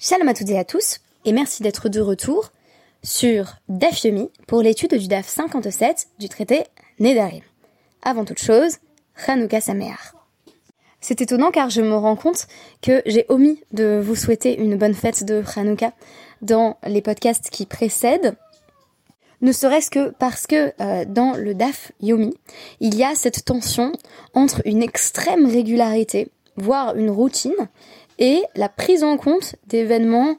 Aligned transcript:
Shalom 0.00 0.28
à 0.28 0.34
toutes 0.34 0.50
et 0.50 0.58
à 0.58 0.64
tous, 0.64 1.00
et 1.24 1.32
merci 1.32 1.60
d'être 1.64 1.88
de 1.88 2.00
retour 2.00 2.52
sur 3.02 3.56
DAF 3.68 4.04
Yomi 4.04 4.30
pour 4.46 4.62
l'étude 4.62 4.94
du 4.94 5.08
DAF 5.08 5.26
57 5.26 6.06
du 6.20 6.28
traité 6.28 6.62
Nedarim. 7.00 7.42
Avant 8.02 8.24
toute 8.24 8.38
chose, 8.38 8.76
Chanukah 9.16 9.60
Sameach. 9.60 10.14
C'est 11.00 11.20
étonnant 11.20 11.50
car 11.50 11.68
je 11.68 11.82
me 11.82 11.96
rends 11.96 12.14
compte 12.14 12.46
que 12.80 13.02
j'ai 13.06 13.26
omis 13.28 13.60
de 13.72 14.00
vous 14.00 14.14
souhaiter 14.14 14.56
une 14.60 14.76
bonne 14.76 14.94
fête 14.94 15.24
de 15.24 15.42
Chanukah 15.42 15.92
dans 16.42 16.76
les 16.86 17.02
podcasts 17.02 17.50
qui 17.50 17.66
précèdent, 17.66 18.36
ne 19.40 19.50
serait-ce 19.50 19.90
que 19.90 20.10
parce 20.10 20.46
que 20.46 20.72
euh, 20.80 21.06
dans 21.08 21.32
le 21.32 21.54
DAF 21.54 21.90
Yomi, 22.00 22.36
il 22.78 22.94
y 22.94 23.02
a 23.02 23.16
cette 23.16 23.44
tension 23.44 23.90
entre 24.32 24.62
une 24.64 24.80
extrême 24.84 25.46
régularité, 25.46 26.30
voire 26.56 26.94
une 26.94 27.10
routine, 27.10 27.68
et 28.18 28.42
la 28.54 28.68
prise 28.68 29.04
en 29.04 29.16
compte 29.16 29.56
d'événements 29.66 30.36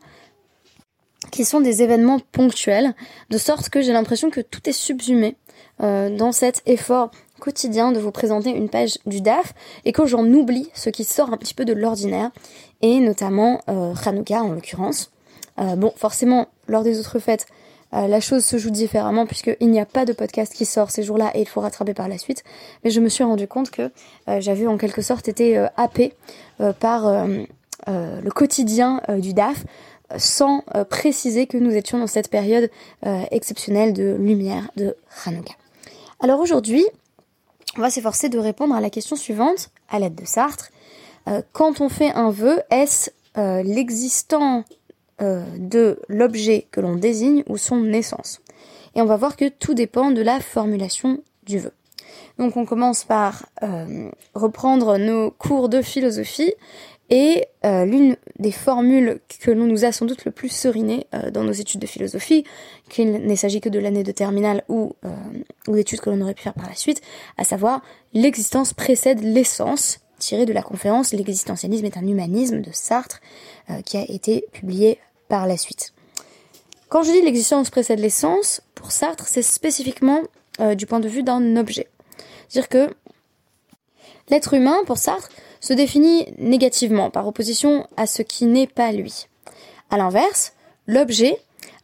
qui 1.31 1.45
sont 1.45 1.61
des 1.61 1.83
événements 1.83 2.19
ponctuels, 2.31 2.95
de 3.29 3.37
sorte 3.37 3.69
que 3.69 3.81
j'ai 3.81 3.93
l'impression 3.93 4.29
que 4.29 4.41
tout 4.41 4.67
est 4.67 4.73
subsumé 4.73 5.35
euh, 5.81 6.15
dans 6.15 6.31
cet 6.31 6.61
effort 6.65 7.11
quotidien 7.39 7.91
de 7.91 7.99
vous 7.99 8.11
présenter 8.11 8.49
une 8.49 8.69
page 8.69 8.97
du 9.05 9.21
DAF 9.21 9.53
et 9.85 9.91
que 9.91 10.05
j'en 10.05 10.25
oublie 10.25 10.69
ce 10.73 10.89
qui 10.89 11.03
sort 11.03 11.31
un 11.31 11.37
petit 11.37 11.53
peu 11.53 11.65
de 11.65 11.73
l'ordinaire, 11.73 12.31
et 12.81 12.99
notamment 12.99 13.61
euh, 13.69 13.93
Hanouka 14.05 14.41
en 14.43 14.53
l'occurrence. 14.53 15.11
Euh, 15.59 15.75
bon, 15.75 15.93
forcément, 15.95 16.47
lors 16.67 16.83
des 16.83 16.99
autres 16.99 17.19
fêtes, 17.19 17.45
euh, 17.93 18.07
la 18.07 18.19
chose 18.19 18.45
se 18.45 18.57
joue 18.57 18.69
différemment 18.69 19.25
puisqu'il 19.25 19.69
n'y 19.69 19.79
a 19.79 19.85
pas 19.85 20.05
de 20.05 20.13
podcast 20.13 20.53
qui 20.53 20.65
sort 20.65 20.91
ces 20.91 21.01
jours-là 21.01 21.31
et 21.33 21.41
il 21.41 21.47
faut 21.47 21.61
rattraper 21.61 21.93
par 21.93 22.07
la 22.07 22.17
suite. 22.17 22.43
Mais 22.83 22.91
je 22.91 22.99
me 22.99 23.09
suis 23.09 23.23
rendu 23.23 23.47
compte 23.47 23.71
que 23.71 23.91
euh, 24.27 24.39
j'avais 24.41 24.67
en 24.67 24.77
quelque 24.77 25.01
sorte 25.01 25.27
été 25.27 25.57
euh, 25.57 25.67
happée 25.77 26.13
par 26.81 27.25
le 27.87 28.29
quotidien 28.29 29.01
du 29.17 29.33
DAF 29.33 29.65
sans 30.17 30.63
préciser 30.89 31.47
que 31.47 31.57
nous 31.57 31.71
étions 31.71 31.99
dans 31.99 32.07
cette 32.07 32.29
période 32.29 32.69
exceptionnelle 33.31 33.93
de 33.93 34.15
lumière 34.19 34.69
de 34.75 34.95
Hanouka. 35.25 35.53
Alors 36.19 36.39
aujourd'hui, 36.39 36.85
on 37.77 37.81
va 37.81 37.89
s'efforcer 37.89 38.29
de 38.29 38.39
répondre 38.39 38.75
à 38.75 38.81
la 38.81 38.89
question 38.89 39.15
suivante 39.15 39.69
à 39.89 39.99
l'aide 39.99 40.15
de 40.15 40.25
Sartre. 40.25 40.69
quand 41.53 41.81
on 41.81 41.89
fait 41.89 42.11
un 42.11 42.31
vœu, 42.31 42.61
est-ce 42.71 43.11
l'existant 43.35 44.63
euh, 45.21 45.43
de 45.57 45.99
l'objet 46.07 46.67
que 46.71 46.79
l'on 46.79 46.95
désigne 46.95 47.43
ou 47.49 47.57
son 47.57 47.75
naissance. 47.81 48.39
Et 48.95 49.01
on 49.01 49.05
va 49.05 49.17
voir 49.17 49.35
que 49.35 49.49
tout 49.49 49.73
dépend 49.73 50.11
de 50.11 50.21
la 50.21 50.39
formulation 50.39 51.21
du 51.43 51.59
vœu. 51.59 51.73
Donc 52.37 52.55
on 52.55 52.65
commence 52.65 53.03
par 53.03 53.45
euh, 53.61 54.09
reprendre 54.33 54.97
nos 54.97 55.31
cours 55.31 55.67
de 55.67 55.81
philosophie 55.81 56.53
et 57.09 57.45
euh, 57.65 57.85
l'une 57.85 58.15
des 58.37 58.51
formules 58.51 59.19
que 59.39 59.51
l'on 59.51 59.65
nous 59.65 59.85
a 59.85 59.91
sans 59.91 60.05
doute 60.05 60.25
le 60.25 60.31
plus 60.31 60.49
seriné 60.49 61.07
dans 61.33 61.43
nos 61.43 61.51
études 61.51 61.81
de 61.81 61.87
philosophie, 61.87 62.43
qu'il 62.89 63.11
ne 63.11 63.35
s'agit 63.35 63.61
que 63.61 63.69
de 63.69 63.79
l'année 63.79 64.03
de 64.03 64.11
terminale 64.11 64.63
ou, 64.69 64.93
ou 65.67 65.75
d'études 65.75 65.99
que 65.99 66.09
l'on 66.09 66.21
aurait 66.21 66.33
pu 66.33 66.43
faire 66.43 66.53
par 66.53 66.67
la 66.69 66.75
suite, 66.75 67.01
à 67.37 67.43
savoir 67.43 67.81
l'existence 68.13 68.73
précède 68.73 69.21
l'essence, 69.21 69.99
tirée 70.19 70.45
de 70.45 70.53
la 70.53 70.61
conférence 70.61 71.11
L'existentialisme 71.13 71.85
est 71.85 71.97
un 71.97 72.07
humanisme 72.07 72.61
de 72.61 72.71
Sartre, 72.71 73.19
qui 73.85 73.97
a 73.97 74.05
été 74.09 74.45
publié 74.53 74.99
par 75.27 75.47
la 75.47 75.57
suite. 75.57 75.93
Quand 76.89 77.03
je 77.03 77.11
dis 77.11 77.21
l'existence 77.21 77.69
précède 77.69 77.99
l'essence, 77.99 78.61
pour 78.73 78.91
Sartre, 78.91 79.27
c'est 79.27 79.43
spécifiquement 79.43 80.23
euh, 80.59 80.73
du 80.73 80.87
point 80.87 80.99
de 80.99 81.07
vue 81.07 81.21
d'un 81.21 81.55
objet. 81.55 81.87
C'est-à-dire 82.47 82.67
que 82.67 82.93
l'être 84.29 84.55
humain, 84.55 84.77
pour 84.87 84.97
Sartre, 84.97 85.29
se 85.59 85.73
définit 85.73 86.27
négativement, 86.37 87.09
par 87.09 87.27
opposition 87.27 87.87
à 87.97 88.07
ce 88.07 88.21
qui 88.21 88.45
n'est 88.45 88.67
pas 88.67 88.91
lui. 88.91 89.27
À 89.89 89.97
l'inverse, 89.97 90.53
l'objet 90.87 91.37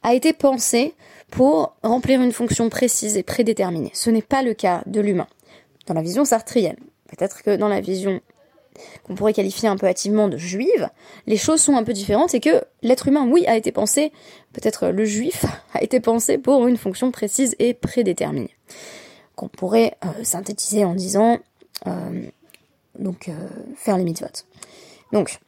a 0.03 0.13
été 0.13 0.33
pensé 0.33 0.93
pour 1.31 1.75
remplir 1.83 2.21
une 2.21 2.31
fonction 2.31 2.69
précise 2.69 3.17
et 3.17 3.23
prédéterminée. 3.23 3.91
Ce 3.93 4.09
n'est 4.09 4.21
pas 4.21 4.43
le 4.43 4.53
cas 4.53 4.83
de 4.85 5.01
l'humain. 5.01 5.27
Dans 5.88 5.94
la 5.94 6.01
vision 6.01 6.25
sartrienne. 6.25 6.77
Peut-être 7.09 7.44
que 7.44 7.55
dans 7.55 7.67
la 7.67 7.81
vision 7.81 8.22
qu'on 9.03 9.16
pourrait 9.16 9.33
qualifier 9.33 9.69
un 9.69 9.77
peu 9.77 9.88
hâtivement 9.88 10.27
de 10.27 10.38
juive, 10.38 10.89
les 11.27 11.38
choses 11.38 11.61
sont 11.61 11.75
un 11.75 11.83
peu 11.83 11.94
différentes 11.94 12.33
et 12.33 12.39
que 12.39 12.63
l'être 12.81 13.07
humain, 13.07 13.27
oui, 13.27 13.45
a 13.47 13.55
été 13.55 13.71
pensé, 13.71 14.11
peut-être 14.53 14.89
le 14.89 15.05
juif, 15.05 15.45
a 15.73 15.83
été 15.83 16.00
pensé 16.00 16.38
pour 16.38 16.67
une 16.67 16.77
fonction 16.77 17.11
précise 17.11 17.55
et 17.59 17.73
prédéterminée. 17.73 18.55
Qu'on 19.35 19.47
pourrait 19.47 19.95
euh, 20.03 20.23
synthétiser 20.23 20.85
en 20.85 20.95
disant, 20.95 21.39
euh, 21.88 22.21
donc, 23.00 23.29
euh, 23.29 23.33
faire 23.75 23.97
les 23.97 24.03
mitzvot. 24.03 24.28
Donc, 25.11 25.39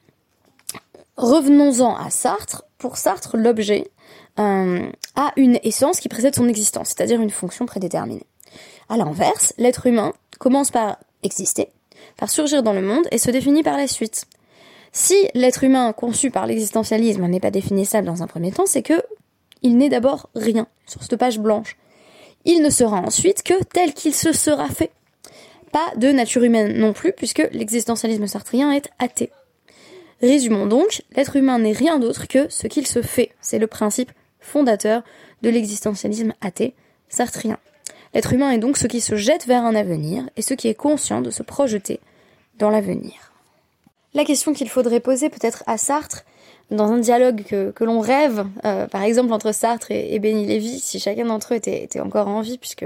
revenons-en 1.16 1.96
à 1.96 2.10
Sartre. 2.10 2.66
Pour 2.78 2.98
Sartre, 2.98 3.38
l'objet 3.38 3.90
a 4.38 5.32
une 5.36 5.60
essence 5.64 6.00
qui 6.00 6.10
précède 6.10 6.36
son 6.36 6.48
existence, 6.48 6.90
c'est-à-dire 6.90 7.20
une 7.20 7.32
fonction 7.32 7.66
prédéterminée. 7.66 8.28
À 8.88 8.96
l'inverse, 8.96 9.52
l'être 9.58 9.88
humain 9.88 10.14
commence 10.38 10.70
par 10.70 10.98
exister, 11.24 11.70
par 12.18 12.30
surgir 12.30 12.62
dans 12.62 12.74
le 12.74 12.84
monde 12.84 13.08
et 13.12 13.18
se 13.18 13.32
définit 13.32 13.64
par 13.64 13.78
la 13.78 13.88
suite. 13.88 14.26
Si 14.92 15.16
l'être 15.34 15.64
humain 15.64 15.92
conçu 15.94 16.32
par 16.32 16.48
l'existentialisme 16.48 17.26
n'est 17.28 17.40
pas 17.40 17.52
définissable 17.52 18.08
dans 18.08 18.24
un 18.24 18.28
premier 18.28 18.52
temps, 18.52 18.66
c'est 18.66 18.84
que 18.84 19.02
il 19.62 19.78
n'est 19.78 19.90
d'abord 19.90 20.30
rien 20.36 20.68
sur 20.86 21.04
cette 21.04 21.18
page 21.18 21.40
blanche. 21.40 21.78
Il 22.46 22.62
ne 22.62 22.70
sera 22.70 22.98
ensuite 22.98 23.44
que 23.44 23.62
tel 23.64 23.94
qu'il 23.94 24.14
se 24.14 24.32
sera 24.32 24.68
fait. 24.70 24.92
Pas 25.72 25.92
de 25.98 26.12
nature 26.12 26.44
humaine 26.44 26.78
non 26.78 26.94
plus, 26.94 27.14
puisque 27.14 27.48
l'existentialisme 27.52 28.28
sartrien 28.28 28.72
est 28.72 28.90
athée. 29.00 29.32
Résumons 30.22 30.66
donc, 30.66 31.04
l'être 31.16 31.36
humain 31.36 31.60
n'est 31.60 31.74
rien 31.74 32.00
d'autre 32.00 32.28
que 32.28 32.50
ce 32.50 32.68
qu'il 32.68 32.88
se 32.88 33.02
fait. 33.02 33.32
C'est 33.42 33.60
le 33.60 33.68
principe 33.68 34.12
fondateur 34.40 35.04
de 35.42 35.50
l'existentialisme 35.50 36.34
athée 36.42 36.74
sartrien. 37.10 37.58
L'être 38.14 38.34
humain 38.34 38.52
est 38.52 38.58
donc 38.58 38.78
ce 38.78 38.88
qui 38.88 39.02
se 39.02 39.16
jette 39.16 39.46
vers 39.46 39.64
un 39.64 39.76
avenir 39.76 40.30
et 40.38 40.42
ce 40.42 40.54
qui 40.54 40.68
est 40.70 40.74
conscient 40.74 41.22
de 41.22 41.30
se 41.30 41.44
projeter 41.44 42.00
dans 42.58 42.70
l'avenir. 42.70 43.32
La 44.14 44.26
question 44.26 44.54
qu'il 44.54 44.70
faudrait 44.70 45.00
poser 45.00 45.30
peut-être 45.30 45.64
à 45.68 45.78
Sartre, 45.78 46.24
dans 46.72 46.92
un 46.92 46.98
dialogue 46.98 47.44
que, 47.44 47.84
l'on 47.84 48.00
rêve, 48.00 48.46
euh, 48.66 48.88
par 48.88 49.04
exemple 49.04 49.32
entre 49.32 49.54
Sartre 49.54 49.92
et, 49.92 50.14
et 50.14 50.20
Béni 50.20 50.46
Lévy, 50.46 50.80
si 50.80 51.00
chacun 51.00 51.26
d'entre 51.26 51.54
eux 51.54 51.58
était, 51.58 52.00
encore 52.00 52.28
en 52.28 52.42
vie, 52.42 52.58
puisque 52.58 52.86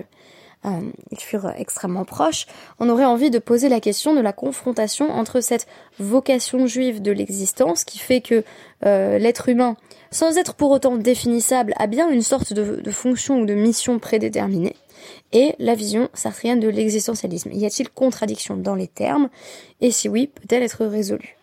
euh, 0.66 0.79
ils 1.11 1.19
furent 1.19 1.51
extrêmement 1.57 2.05
proches, 2.05 2.45
on 2.79 2.89
aurait 2.89 3.05
envie 3.05 3.29
de 3.29 3.39
poser 3.39 3.69
la 3.69 3.79
question 3.79 4.13
de 4.13 4.22
la 4.22 4.33
confrontation 4.33 5.09
entre 5.11 5.41
cette 5.41 5.67
vocation 5.99 6.67
juive 6.67 7.01
de 7.01 7.11
l'existence 7.11 7.83
qui 7.83 7.99
fait 7.99 8.22
que 8.22 8.44
euh, 8.85 9.17
l'être 9.17 9.49
humain, 9.49 9.75
sans 10.11 10.38
être 10.38 10.53
pour 10.53 10.72
autant 10.72 10.97
définissable, 10.97 11.73
a 11.77 11.88
bien 11.88 12.09
une 12.09 12.22
sorte 12.22 12.53
de, 12.53 12.81
de 12.81 12.91
fonction 12.91 13.39
ou 13.41 13.45
de 13.45 13.53
mission 13.53 13.99
prédéterminée, 13.99 14.75
et 15.31 15.55
la 15.59 15.75
vision 15.75 16.09
sartrienne 16.13 16.59
de 16.59 16.67
l'existentialisme. 16.67 17.51
Y 17.53 17.66
a-t-il 17.66 17.89
contradiction 17.89 18.57
dans 18.57 18.75
les 18.75 18.88
termes? 18.88 19.29
Et 19.79 19.91
si 19.91 20.09
oui, 20.09 20.28
peut-elle 20.28 20.63
être 20.63 20.85
résolue? 20.85 21.38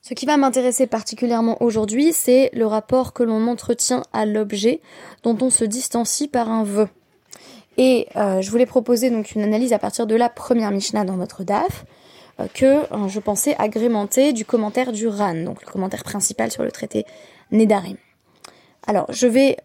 Ce 0.00 0.14
qui 0.14 0.24
va 0.24 0.38
m'intéresser 0.38 0.86
particulièrement 0.86 1.60
aujourd'hui, 1.62 2.12
c'est 2.14 2.50
le 2.54 2.66
rapport 2.66 3.12
que 3.12 3.22
l'on 3.22 3.46
entretient 3.46 4.04
à 4.12 4.24
l'objet 4.24 4.80
dont 5.22 5.36
on 5.42 5.50
se 5.50 5.64
distancie 5.64 6.28
par 6.28 6.48
un 6.48 6.64
vœu. 6.64 6.88
Et 7.78 8.08
euh, 8.16 8.42
je 8.42 8.50
voulais 8.50 8.66
proposer 8.66 9.08
donc 9.08 9.32
une 9.32 9.42
analyse 9.42 9.72
à 9.72 9.78
partir 9.78 10.06
de 10.06 10.16
la 10.16 10.28
première 10.28 10.72
Mishnah 10.72 11.04
dans 11.04 11.16
notre 11.16 11.44
DAF, 11.44 11.86
euh, 12.40 12.46
que 12.52 12.64
euh, 12.92 13.08
je 13.08 13.20
pensais 13.20 13.54
agrémenter 13.56 14.32
du 14.32 14.44
commentaire 14.44 14.90
du 14.90 15.06
RAN, 15.06 15.44
donc 15.44 15.64
le 15.64 15.70
commentaire 15.70 16.02
principal 16.02 16.50
sur 16.50 16.64
le 16.64 16.72
traité 16.72 17.06
Nedarim. 17.52 17.96
Alors, 18.86 19.06
je 19.10 19.26
vais 19.26 19.58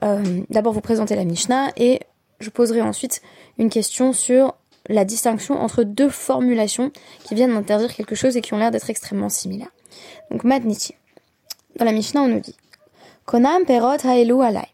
d'abord 0.50 0.74
vous 0.74 0.82
présenter 0.82 1.16
la 1.16 1.24
Mishnah 1.24 1.72
et 1.78 2.02
je 2.42 2.50
poserai 2.50 2.82
ensuite 2.82 3.22
une 3.58 3.70
question 3.70 4.12
sur 4.12 4.54
la 4.90 5.06
distinction 5.06 5.62
entre 5.62 5.84
deux 5.84 6.10
formulations 6.10 6.92
qui 7.24 7.34
viennent 7.34 7.54
d'interdire 7.54 7.96
quelque 7.96 8.16
chose 8.16 8.36
et 8.36 8.42
qui 8.42 8.54
ont 8.54 8.58
l'air 8.58 8.70
d'être 8.70 8.90
extrêmement 8.90 9.30
similaires. 9.30 9.72
Donc, 10.30 10.44
Matniti. 10.44 10.96
Dans 11.78 11.86
la 11.86 11.94
Mishnah, 11.94 12.22
on 12.22 12.28
nous 12.28 12.42
dit 12.42 12.58
Konam 13.26 13.64
perot 13.64 14.06
haelu 14.06 14.42
alai. 14.42 14.68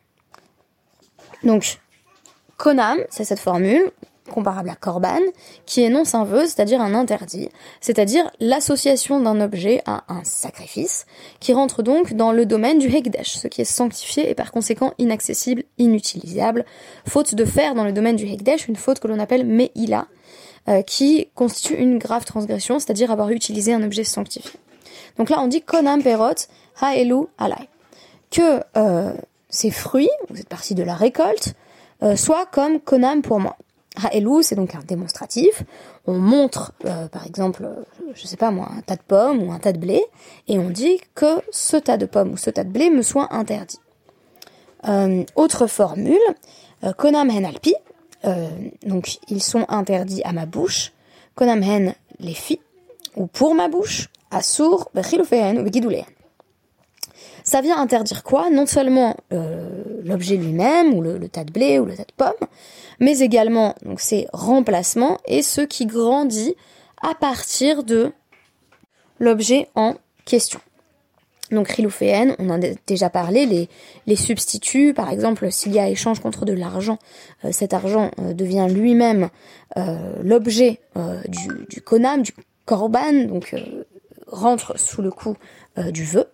Donc, 1.43 1.79
Konam, 2.59 2.99
c'est 3.09 3.23
cette 3.23 3.39
formule 3.39 3.89
comparable 4.29 4.69
à 4.69 4.75
Korban, 4.75 5.21
qui 5.65 5.81
énonce 5.81 6.13
un 6.13 6.23
vœu, 6.23 6.45
c'est-à-dire 6.45 6.81
un 6.81 6.93
interdit, 6.93 7.49
c'est-à-dire 7.81 8.29
l'association 8.39 9.19
d'un 9.19 9.41
objet 9.41 9.81
à 9.87 10.03
un 10.07 10.23
sacrifice, 10.23 11.07
qui 11.39 11.51
rentre 11.51 11.81
donc 11.81 12.13
dans 12.13 12.31
le 12.31 12.45
domaine 12.45 12.77
du 12.77 12.93
Hekdesh, 12.93 13.37
ce 13.37 13.47
qui 13.47 13.61
est 13.61 13.65
sanctifié 13.65 14.29
et 14.29 14.35
par 14.35 14.51
conséquent 14.51 14.93
inaccessible, 14.99 15.63
inutilisable, 15.79 16.63
faute 17.07 17.33
de 17.33 17.43
faire 17.43 17.73
dans 17.73 17.85
le 17.85 17.91
domaine 17.91 18.17
du 18.17 18.25
Hekdesh 18.25 18.67
une 18.67 18.75
faute 18.75 18.99
que 18.99 19.07
l'on 19.07 19.17
appelle 19.17 19.47
Me'ila, 19.47 20.05
euh, 20.67 20.83
qui 20.83 21.29
constitue 21.33 21.75
une 21.75 21.97
grave 21.97 22.25
transgression, 22.25 22.77
c'est-à-dire 22.77 23.09
avoir 23.09 23.31
utilisé 23.31 23.73
un 23.73 23.81
objet 23.81 24.03
sanctifié. 24.03 24.59
Donc 25.17 25.31
là 25.31 25.39
on 25.41 25.47
dit 25.47 25.61
Konam 25.63 26.03
Perot 26.03 26.35
Haelu 26.81 27.25
Alai, 27.39 27.67
que 28.29 28.61
euh, 28.77 29.13
ces 29.49 29.71
fruits, 29.71 30.11
vous 30.29 30.39
êtes 30.39 30.49
parti 30.49 30.75
de 30.75 30.83
la 30.83 30.93
récolte, 30.93 31.55
euh, 32.03 32.15
soient 32.15 32.45
comme 32.45 32.79
Konam 32.79 33.21
pour 33.21 33.39
moi 33.39 33.57
Ha'elu, 34.01 34.43
c'est 34.43 34.55
donc 34.55 34.75
un 34.75 34.79
démonstratif. 34.87 35.63
On 36.07 36.13
montre, 36.13 36.71
par 37.11 37.25
exemple, 37.25 37.67
je 38.13 38.27
sais 38.27 38.37
pas 38.37 38.49
moi, 38.49 38.69
un 38.77 38.81
tas 38.81 38.95
de 38.95 39.01
pommes 39.01 39.43
ou 39.43 39.51
un 39.51 39.59
tas 39.59 39.73
de 39.73 39.77
blé, 39.77 40.01
et 40.47 40.57
on 40.57 40.69
dit 40.69 41.01
que 41.15 41.41
ce 41.51 41.75
tas 41.75 41.97
de 41.97 42.05
pommes 42.05 42.31
ou 42.31 42.37
ce 42.37 42.49
tas 42.49 42.63
de 42.63 42.69
blé 42.69 42.89
me 42.89 43.01
soit 43.01 43.33
interdit. 43.33 43.79
autre 45.35 45.67
formule, 45.67 46.17
konam 46.97 47.29
hen 47.29 47.43
alpi, 47.43 47.75
donc 48.85 49.17
ils 49.27 49.43
sont 49.43 49.65
interdits 49.67 50.23
à 50.23 50.31
ma 50.31 50.45
bouche. 50.45 50.93
Konam 51.35 51.61
hen 51.61 51.93
les 52.19 52.35
filles, 52.35 52.61
ou 53.17 53.27
pour 53.27 53.53
ma 53.53 53.67
bouche, 53.67 54.07
assour, 54.31 54.89
bechilufehen 54.93 55.59
ou 55.59 55.69
ça 57.49 57.61
vient 57.61 57.77
interdire 57.79 58.23
quoi? 58.23 58.51
Non 58.51 58.67
seulement 58.67 59.17
euh, 59.33 59.83
l'objet 60.03 60.35
lui-même, 60.37 60.93
ou 60.93 61.01
le, 61.01 61.27
tas 61.27 61.43
de 61.43 61.51
blé, 61.51 61.79
ou 61.79 61.85
le 61.85 61.95
tas 61.95 62.03
de 62.03 62.13
pommes, 62.15 62.47
mais 62.99 63.19
également 63.19 63.73
donc 63.83 63.99
ses 64.01 64.27
remplacements 64.33 65.17
et 65.25 65.41
ce 65.41 65.61
qui 65.61 65.87
grandit 65.87 66.55
à 67.01 67.15
partir 67.15 67.83
de 67.83 68.11
l'objet 69.17 69.67
en 69.73 69.95
question. 70.25 70.59
Donc 71.49 71.69
rilouféen, 71.69 72.35
on 72.37 72.51
en 72.51 72.61
a 72.61 72.67
déjà 72.85 73.09
parlé, 73.09 73.47
les, 73.47 73.67
les 74.05 74.15
substituts, 74.15 74.93
par 74.93 75.09
exemple, 75.09 75.51
s'il 75.51 75.73
y 75.73 75.79
a 75.79 75.89
échange 75.89 76.19
contre 76.19 76.45
de 76.45 76.53
l'argent, 76.53 76.99
euh, 77.45 77.51
cet 77.51 77.73
argent 77.73 78.11
euh, 78.19 78.33
devient 78.33 78.67
lui-même 78.69 79.29
l'objet 80.23 80.81
du, 81.27 81.47
du 81.69 81.81
du 82.23 82.33
korban, 82.65 83.13
donc 83.27 83.55
rentre 84.27 84.79
sous 84.79 85.01
le 85.03 85.11
coup 85.11 85.35
du 85.77 86.03
vœu 86.03 86.27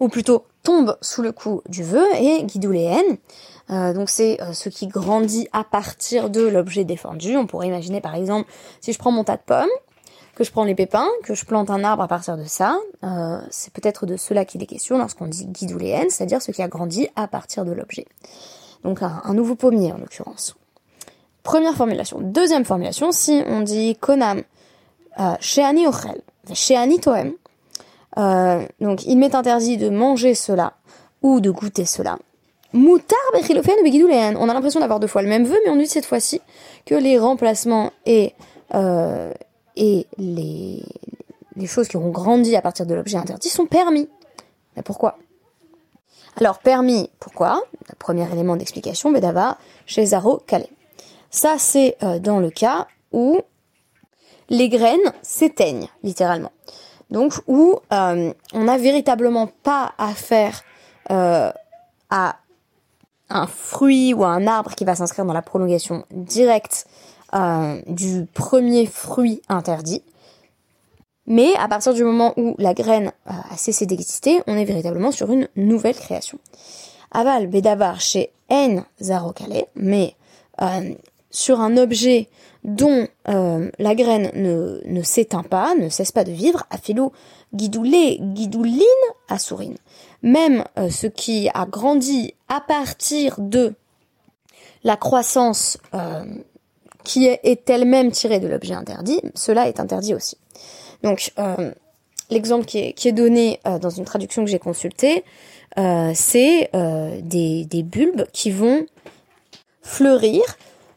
ou 0.00 0.08
plutôt 0.08 0.44
tombe 0.62 0.96
sous 1.00 1.22
le 1.22 1.32
coup 1.32 1.62
du 1.68 1.82
vœu, 1.82 2.06
et 2.16 2.44
guidouléen. 2.44 3.02
Euh, 3.70 3.94
donc 3.94 4.10
c'est 4.10 4.40
euh, 4.42 4.52
ce 4.52 4.68
qui 4.68 4.88
grandit 4.88 5.48
à 5.52 5.64
partir 5.64 6.30
de 6.30 6.42
l'objet 6.42 6.84
défendu. 6.84 7.36
On 7.36 7.46
pourrait 7.46 7.68
imaginer 7.68 8.00
par 8.00 8.14
exemple, 8.14 8.50
si 8.80 8.92
je 8.92 8.98
prends 8.98 9.12
mon 9.12 9.24
tas 9.24 9.36
de 9.36 9.42
pommes, 9.42 9.68
que 10.34 10.44
je 10.44 10.50
prends 10.50 10.64
les 10.64 10.74
pépins, 10.74 11.08
que 11.22 11.34
je 11.34 11.44
plante 11.44 11.70
un 11.70 11.84
arbre 11.84 12.02
à 12.02 12.08
partir 12.08 12.36
de 12.36 12.44
ça, 12.44 12.78
euh, 13.04 13.40
c'est 13.50 13.72
peut-être 13.72 14.04
de 14.04 14.16
cela 14.16 14.44
qu'il 14.44 14.62
est 14.62 14.66
question 14.66 14.98
lorsqu'on 14.98 15.26
dit 15.26 15.46
guidouléen, 15.46 16.06
c'est-à-dire 16.10 16.42
ce 16.42 16.50
qui 16.50 16.62
a 16.62 16.68
grandi 16.68 17.08
à 17.16 17.28
partir 17.28 17.64
de 17.64 17.72
l'objet. 17.72 18.06
Donc 18.82 19.00
un, 19.02 19.32
nouveau 19.32 19.54
pommier 19.54 19.92
en 19.92 19.98
l'occurrence. 19.98 20.56
Première 21.42 21.74
formulation. 21.74 22.20
Deuxième 22.20 22.64
formulation, 22.64 23.12
si 23.12 23.42
on 23.46 23.60
dit 23.60 23.96
konam, 23.96 24.42
euh, 25.20 25.34
sheani 25.40 25.86
ochel, 25.86 26.20
sheani 26.52 27.00
toem, 27.00 27.32
euh, 28.18 28.64
donc, 28.80 29.04
il 29.06 29.18
m'est 29.18 29.34
interdit 29.34 29.76
de 29.76 29.88
manger 29.88 30.34
cela 30.34 30.74
ou 31.22 31.40
de 31.40 31.50
goûter 31.50 31.84
cela. 31.84 32.18
Moutar 32.72 33.18
On 33.32 34.48
a 34.48 34.54
l'impression 34.54 34.80
d'avoir 34.80 35.00
deux 35.00 35.06
fois 35.06 35.22
le 35.22 35.28
même 35.28 35.44
vœu, 35.44 35.56
mais 35.64 35.70
on 35.70 35.76
dit 35.76 35.86
cette 35.86 36.06
fois-ci 36.06 36.40
que 36.84 36.94
les 36.94 37.18
remplacements 37.18 37.92
et, 38.04 38.34
euh, 38.74 39.32
les 39.76 40.82
choses 41.66 41.88
qui 41.88 41.96
auront 41.96 42.10
grandi 42.10 42.56
à 42.56 42.62
partir 42.62 42.84
de 42.86 42.94
l'objet 42.94 43.16
interdit 43.16 43.48
sont 43.48 43.66
permis. 43.66 44.08
Mais 44.76 44.82
pourquoi? 44.82 45.18
Alors, 46.36 46.58
permis, 46.58 47.10
pourquoi? 47.20 47.62
Le 47.88 47.94
premier 47.96 48.30
élément 48.32 48.56
d'explication, 48.56 49.12
Bedava, 49.12 49.56
chez 49.86 50.06
Zaro 50.06 50.38
Calais. 50.38 50.70
Ça, 51.30 51.56
c'est 51.58 51.96
euh, 52.02 52.18
dans 52.18 52.40
le 52.40 52.50
cas 52.50 52.88
où 53.12 53.40
les 54.50 54.68
graines 54.68 55.12
s'éteignent, 55.22 55.88
littéralement 56.02 56.50
donc 57.14 57.34
où 57.46 57.78
euh, 57.92 58.34
on 58.52 58.64
n'a 58.64 58.76
véritablement 58.76 59.48
pas 59.62 59.94
affaire 59.98 60.62
euh, 61.12 61.50
à 62.10 62.36
un 63.30 63.46
fruit 63.46 64.12
ou 64.12 64.24
à 64.24 64.28
un 64.28 64.46
arbre 64.48 64.74
qui 64.74 64.84
va 64.84 64.96
s'inscrire 64.96 65.24
dans 65.24 65.32
la 65.32 65.40
prolongation 65.40 66.04
directe 66.10 66.86
euh, 67.34 67.80
du 67.86 68.26
premier 68.34 68.86
fruit 68.86 69.40
interdit. 69.48 70.02
Mais 71.26 71.54
à 71.54 71.68
partir 71.68 71.94
du 71.94 72.02
moment 72.02 72.34
où 72.36 72.56
la 72.58 72.74
graine 72.74 73.12
a 73.26 73.56
cessé 73.56 73.86
d'exister, 73.86 74.42
on 74.46 74.56
est 74.56 74.66
véritablement 74.66 75.12
sur 75.12 75.30
une 75.32 75.48
nouvelle 75.56 75.94
création. 75.94 76.38
Aval 77.12 77.46
Bedavar 77.46 78.00
chez 78.00 78.30
N 78.50 78.84
Zarokale, 79.00 79.64
mais 79.74 80.16
sur 81.34 81.60
un 81.60 81.76
objet 81.76 82.28
dont 82.62 83.08
euh, 83.28 83.70
la 83.78 83.94
graine 83.94 84.30
ne, 84.34 85.02
s'éteint 85.02 85.42
pas, 85.42 85.74
ne 85.74 85.88
cesse 85.88 86.12
pas 86.12 86.24
de 86.24 86.32
vivre, 86.32 86.64
afilo 86.70 87.12
guidoulé, 87.52 88.18
guidouline, 88.20 88.84
sourine. 89.38 89.76
Même 90.22 90.64
euh, 90.78 90.88
ce 90.88 91.06
qui 91.08 91.50
a 91.52 91.66
grandi 91.66 92.34
à 92.48 92.60
partir 92.60 93.36
de 93.38 93.74
la 94.84 94.96
croissance 94.96 95.76
euh, 95.92 96.24
qui 97.02 97.26
est, 97.26 97.68
elle-même 97.68 98.12
tirée 98.12 98.40
de 98.40 98.46
l'objet 98.46 98.74
interdit, 98.74 99.20
cela 99.34 99.68
est 99.68 99.80
interdit 99.80 100.14
aussi. 100.14 100.38
Donc 101.02 101.32
l'exemple 102.30 102.64
qui 102.64 102.78
est, 102.78 103.12
donné 103.12 103.60
dans 103.64 103.90
une 103.90 104.06
traduction 104.06 104.42
que 104.42 104.50
j'ai 104.50 104.58
consultée, 104.58 105.22
c'est 106.14 106.70
des 106.72 107.82
bulbes 107.82 108.24
qui 108.32 108.50
vont 108.50 108.86
fleurir 109.82 110.42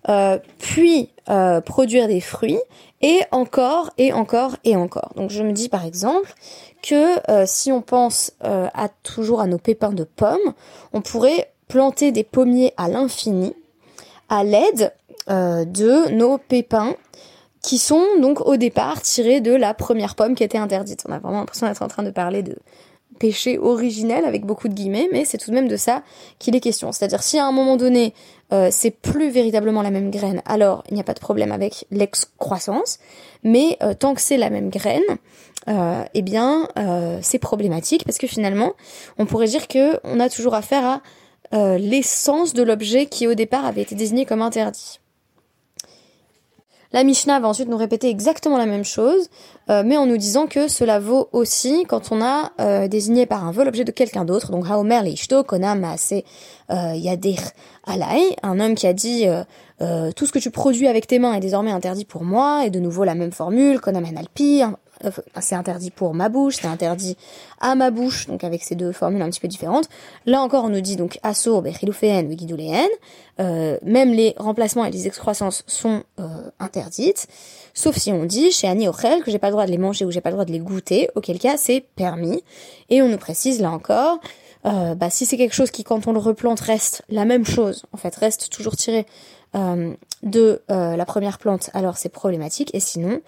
euh, 0.09 0.39
puis 0.59 1.09
euh, 1.29 1.61
produire 1.61 2.07
des 2.07 2.21
fruits, 2.21 2.59
et 3.01 3.21
encore, 3.31 3.91
et 3.97 4.13
encore, 4.13 4.55
et 4.63 4.75
encore. 4.75 5.11
Donc 5.15 5.29
je 5.29 5.43
me 5.43 5.51
dis 5.51 5.69
par 5.69 5.85
exemple 5.85 6.33
que 6.81 7.29
euh, 7.29 7.43
si 7.45 7.71
on 7.71 7.81
pense 7.81 8.31
toujours 9.03 9.41
à 9.41 9.47
nos 9.47 9.57
pépins 9.57 9.91
de 9.91 10.03
pommes, 10.03 10.53
on 10.93 11.01
pourrait 11.01 11.51
planter 11.67 12.11
des 12.11 12.23
pommiers 12.23 12.73
à 12.77 12.87
l'infini 12.87 13.53
à 14.29 14.43
l'aide 14.43 14.93
de 15.29 16.11
nos 16.11 16.37
pépins 16.37 16.95
qui 17.61 17.77
sont 17.77 18.05
donc 18.21 18.45
au 18.45 18.55
départ 18.55 19.01
tirés 19.01 19.41
de 19.41 19.53
la 19.53 19.73
première 19.73 20.15
pomme 20.15 20.35
qui 20.35 20.43
était 20.43 20.57
interdite. 20.57 21.03
On 21.07 21.11
a 21.11 21.19
vraiment 21.19 21.39
l'impression 21.39 21.67
d'être 21.67 21.81
en 21.81 21.87
train 21.87 22.03
de 22.03 22.11
parler 22.11 22.43
de 22.43 22.57
péché 23.17 23.57
originel 23.57 24.25
avec 24.25 24.45
beaucoup 24.45 24.67
de 24.67 24.73
guillemets, 24.73 25.09
mais 25.11 25.25
c'est 25.25 25.37
tout 25.37 25.49
de 25.49 25.55
même 25.55 25.67
de 25.67 25.75
ça 25.75 26.03
qu'il 26.39 26.55
est 26.55 26.59
question. 26.59 26.91
C'est-à-dire 26.91 27.23
si 27.23 27.37
à 27.37 27.45
un 27.45 27.51
moment 27.51 27.77
donné 27.77 28.13
euh, 28.53 28.69
c'est 28.71 28.91
plus 28.91 29.29
véritablement 29.29 29.81
la 29.81 29.91
même 29.91 30.11
graine, 30.11 30.41
alors 30.45 30.83
il 30.89 30.93
n'y 30.93 31.01
a 31.01 31.03
pas 31.03 31.13
de 31.13 31.19
problème 31.19 31.51
avec 31.51 31.85
l'excroissance, 31.91 32.99
mais 33.43 33.77
euh, 33.83 33.93
tant 33.93 34.13
que 34.13 34.21
c'est 34.21 34.37
la 34.37 34.49
même 34.49 34.69
graine, 34.69 35.03
euh, 35.67 36.03
eh 36.13 36.21
bien 36.21 36.67
c'est 37.21 37.39
problématique 37.39 38.05
parce 38.05 38.17
que 38.17 38.27
finalement 38.27 38.73
on 39.17 39.25
pourrait 39.25 39.47
dire 39.47 39.67
que 39.67 39.99
on 40.03 40.19
a 40.19 40.29
toujours 40.29 40.53
affaire 40.53 41.01
à 41.51 41.77
l'essence 41.77 42.53
de 42.53 42.63
l'objet 42.63 43.05
qui 43.05 43.27
au 43.27 43.33
départ 43.33 43.65
avait 43.65 43.81
été 43.81 43.95
désigné 43.95 44.25
comme 44.25 44.41
interdit. 44.41 44.99
La 46.93 47.03
Mishnah 47.03 47.39
va 47.39 47.49
ensuite 47.49 47.67
nous 47.67 47.77
répéter 47.77 48.09
exactement 48.09 48.57
la 48.57 48.65
même 48.65 48.85
chose, 48.85 49.29
euh, 49.69 49.83
mais 49.85 49.97
en 49.97 50.05
nous 50.05 50.17
disant 50.17 50.47
que 50.47 50.67
cela 50.67 50.99
vaut 50.99 51.27
aussi 51.33 51.83
quand 51.87 52.11
on 52.11 52.21
a 52.21 52.51
euh, 52.61 52.87
désigné 52.87 53.25
par 53.25 53.45
un 53.45 53.51
vol 53.51 53.65
l'objet 53.65 53.83
de 53.83 53.91
quelqu'un 53.91 54.23
d'autre. 54.23 54.51
Donc 54.51 54.65
Haomer 54.69 55.01
Leishto, 55.03 55.43
Konam 55.43 55.81
Maase 55.81 56.23
euh, 56.71 56.93
Yadir 56.95 57.39
Alai, 57.85 58.35
un 58.41 58.59
homme 58.59 58.75
qui 58.75 58.87
a 58.87 58.93
dit 58.93 59.25
tout 60.15 60.25
ce 60.25 60.31
que 60.31 60.39
tu 60.39 60.49
produis 60.49 60.87
avec 60.87 61.07
tes 61.07 61.19
mains 61.19 61.33
est 61.33 61.39
désormais 61.39 61.71
interdit 61.71 62.05
pour 62.05 62.23
moi, 62.23 62.65
et 62.65 62.69
de 62.69 62.79
nouveau 62.79 63.03
la 63.03 63.15
même 63.15 63.31
formule, 63.31 63.79
Konam 63.79 64.05
Henalpi, 65.01 65.21
c'est 65.39 65.55
interdit 65.55 65.91
pour 65.91 66.13
ma 66.13 66.29
bouche, 66.29 66.57
c'est 66.61 66.67
interdit 66.67 67.17
à 67.59 67.75
ma 67.75 67.91
bouche, 67.91 68.27
donc 68.27 68.43
avec 68.43 68.63
ces 68.63 68.75
deux 68.75 68.91
formules 68.91 69.21
un 69.21 69.29
petit 69.29 69.39
peu 69.39 69.47
différentes. 69.47 69.89
Là 70.25 70.41
encore, 70.41 70.65
on 70.65 70.69
nous 70.69 70.81
dit 70.81 70.95
donc 70.95 71.19
assour, 71.23 71.61
bechilouféen, 71.61 72.23
guidouléen. 72.23 72.87
Euh, 73.39 73.77
même 73.83 74.13
les 74.13 74.33
remplacements 74.37 74.85
et 74.85 74.91
les 74.91 75.05
excroissances 75.05 75.63
sont 75.67 76.03
euh, 76.19 76.25
interdites, 76.59 77.27
sauf 77.73 77.95
si 77.95 78.11
on 78.11 78.25
dit 78.25 78.51
chez 78.51 78.67
Annie 78.67 78.87
Ochel 78.87 79.23
que 79.23 79.29
j'ai 79.29 79.37
pas 79.37 79.47
le 79.47 79.51
droit 79.51 79.65
de 79.67 79.71
les 79.71 79.77
manger 79.77 80.05
ou 80.05 80.11
j'ai 80.11 80.21
pas 80.21 80.29
le 80.29 80.35
droit 80.35 80.45
de 80.45 80.51
les 80.51 80.59
goûter, 80.59 81.09
auquel 81.15 81.37
cas 81.37 81.57
c'est 81.57 81.81
permis. 81.95 82.43
Et 82.89 83.01
on 83.01 83.09
nous 83.09 83.17
précise 83.17 83.61
là 83.61 83.71
encore, 83.71 84.19
euh, 84.65 84.95
bah, 84.95 85.09
si 85.09 85.25
c'est 85.25 85.37
quelque 85.37 85.53
chose 85.53 85.71
qui 85.71 85.83
quand 85.83 86.07
on 86.07 86.13
le 86.13 86.19
replante 86.19 86.59
reste 86.59 87.03
la 87.09 87.25
même 87.25 87.45
chose, 87.45 87.85
en 87.93 87.97
fait 87.97 88.15
reste 88.15 88.49
toujours 88.49 88.75
tiré 88.75 89.05
euh, 89.55 89.93
de 90.23 90.61
euh, 90.71 90.95
la 90.95 91.05
première 91.05 91.37
plante, 91.37 91.69
alors 91.73 91.97
c'est 91.97 92.09
problématique, 92.09 92.73
et 92.73 92.79
sinon, 92.79 93.21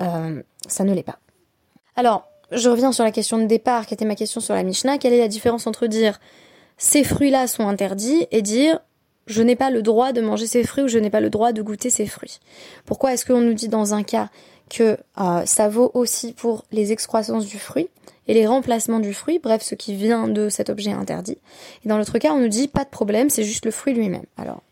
euh, 0.00 0.42
ça 0.68 0.84
ne 0.84 0.94
l'est 0.94 1.02
pas. 1.02 1.18
Alors, 1.96 2.28
je 2.50 2.68
reviens 2.68 2.92
sur 2.92 3.04
la 3.04 3.10
question 3.10 3.38
de 3.38 3.46
départ, 3.46 3.86
qui 3.86 3.94
était 3.94 4.04
ma 4.04 4.14
question 4.14 4.40
sur 4.40 4.54
la 4.54 4.62
Mishnah. 4.62 4.98
Quelle 4.98 5.12
est 5.12 5.18
la 5.18 5.28
différence 5.28 5.66
entre 5.66 5.86
dire 5.86 6.20
ces 6.76 7.04
fruits-là 7.04 7.46
sont 7.46 7.68
interdits 7.68 8.26
et 8.30 8.42
dire 8.42 8.80
je 9.26 9.42
n'ai 9.42 9.56
pas 9.56 9.70
le 9.70 9.82
droit 9.82 10.12
de 10.12 10.20
manger 10.20 10.46
ces 10.46 10.64
fruits 10.64 10.84
ou 10.84 10.88
je 10.88 10.98
n'ai 10.98 11.10
pas 11.10 11.20
le 11.20 11.30
droit 11.30 11.52
de 11.52 11.62
goûter 11.62 11.90
ces 11.90 12.06
fruits? 12.06 12.40
Pourquoi 12.84 13.12
est-ce 13.12 13.24
qu'on 13.24 13.40
nous 13.40 13.54
dit 13.54 13.68
dans 13.68 13.94
un 13.94 14.02
cas 14.02 14.30
que 14.68 14.98
ça 15.44 15.68
vaut 15.68 15.90
aussi 15.94 16.32
pour 16.32 16.64
les 16.72 16.92
excroissances 16.92 17.46
du 17.46 17.58
fruit 17.58 17.88
et 18.28 18.34
les 18.34 18.46
remplacements 18.46 19.00
du 19.00 19.14
fruit, 19.14 19.38
bref, 19.38 19.62
ce 19.62 19.74
qui 19.74 19.94
vient 19.94 20.28
de 20.28 20.48
cet 20.48 20.70
objet 20.70 20.92
interdit. 20.92 21.38
Et 21.84 21.88
dans 21.88 21.98
l'autre 21.98 22.18
cas, 22.18 22.32
on 22.32 22.38
nous 22.38 22.48
dit 22.48 22.68
pas 22.68 22.84
de 22.84 22.88
problème, 22.88 23.30
c'est 23.30 23.44
juste 23.44 23.64
le 23.64 23.70
fruit 23.70 23.94
lui-même. 23.94 24.24
Alors, 24.36 24.62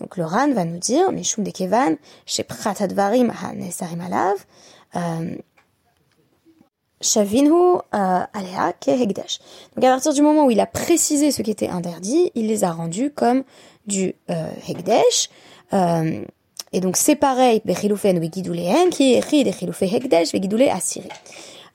donc 0.00 0.16
le 0.16 0.24
Ran 0.24 0.52
va 0.52 0.64
nous 0.64 0.78
dire, 0.78 1.10
Mishum 1.12 1.44
de 1.44 1.50
Kevan, 1.50 1.96
chez 2.26 2.44
Pratadvarim 2.44 3.30
ha-nesarim 3.30 4.00
alav, 4.00 4.34
euh, 4.96 5.36
Shavinhu 7.00 7.52
euh, 7.52 7.78
alea 7.92 8.72
ke 8.80 8.90
hegdash. 8.90 9.40
Donc 9.74 9.84
à 9.84 9.88
partir 9.88 10.12
du 10.12 10.22
moment 10.22 10.46
où 10.46 10.50
il 10.50 10.60
a 10.60 10.66
précisé 10.66 11.32
ce 11.32 11.42
qui 11.42 11.50
était 11.50 11.68
interdit, 11.68 12.30
il 12.34 12.46
les 12.46 12.64
a 12.64 12.72
rendus 12.72 13.10
comme 13.10 13.42
du 13.86 14.14
euh, 14.30 14.50
hegdesh, 14.68 15.30
euh, 15.72 16.24
Et 16.72 16.80
donc 16.80 16.96
c'est 16.96 17.16
pareil, 17.16 17.60
Bechiloufen 17.64 18.18
Wigidouléen, 18.18 18.88
qui 18.90 19.14
est 19.14 19.22
Chiloufé 19.22 19.86
Hekdesh 19.94 20.32
Wigidoulé 20.32 20.68
Asiri. 20.70 21.08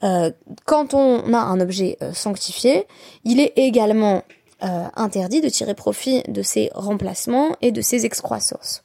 Euh, 0.03 0.31
quand 0.65 0.93
on 0.93 1.33
a 1.33 1.39
un 1.39 1.59
objet 1.59 1.97
euh, 2.01 2.13
sanctifié, 2.13 2.87
il 3.23 3.39
est 3.39 3.53
également 3.55 4.23
euh, 4.63 4.85
interdit 4.95 5.41
de 5.41 5.49
tirer 5.49 5.75
profit 5.75 6.23
de 6.27 6.41
ses 6.41 6.69
remplacements 6.73 7.55
et 7.61 7.71
de 7.71 7.81
ses 7.81 8.05
excroissances. 8.05 8.83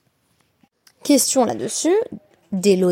Question 1.02 1.44
là-dessus, 1.44 1.96
est-ce 2.52 2.84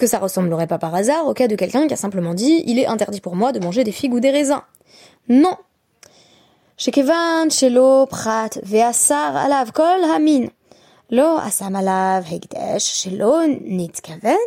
que 0.00 0.06
ça 0.06 0.18
ressemblerait 0.18 0.66
pas 0.66 0.78
par 0.78 0.94
hasard 0.94 1.26
au 1.26 1.34
cas 1.34 1.48
de 1.48 1.54
quelqu'un 1.54 1.86
qui 1.86 1.92
a 1.92 1.98
simplement 1.98 2.32
dit 2.32 2.64
il 2.66 2.78
est 2.78 2.86
interdit 2.86 3.20
pour 3.20 3.36
moi 3.36 3.52
de 3.52 3.60
manger 3.60 3.84
des 3.84 3.92
figues 3.92 4.14
ou 4.14 4.20
des 4.20 4.30
raisins 4.30 4.62
Non. 5.28 5.54
Shekevan 6.78 7.50
shelo 7.50 8.06
prat 8.06 8.58
ve'asar 8.62 9.36
alav 9.36 9.72
kol 9.72 10.02
hamin. 10.10 10.48
Lo 11.10 11.36
asam 11.36 11.76
alav 11.76 12.24
hegdesh 12.24 13.02
shelo 13.02 13.46
nitkaven 13.46 14.38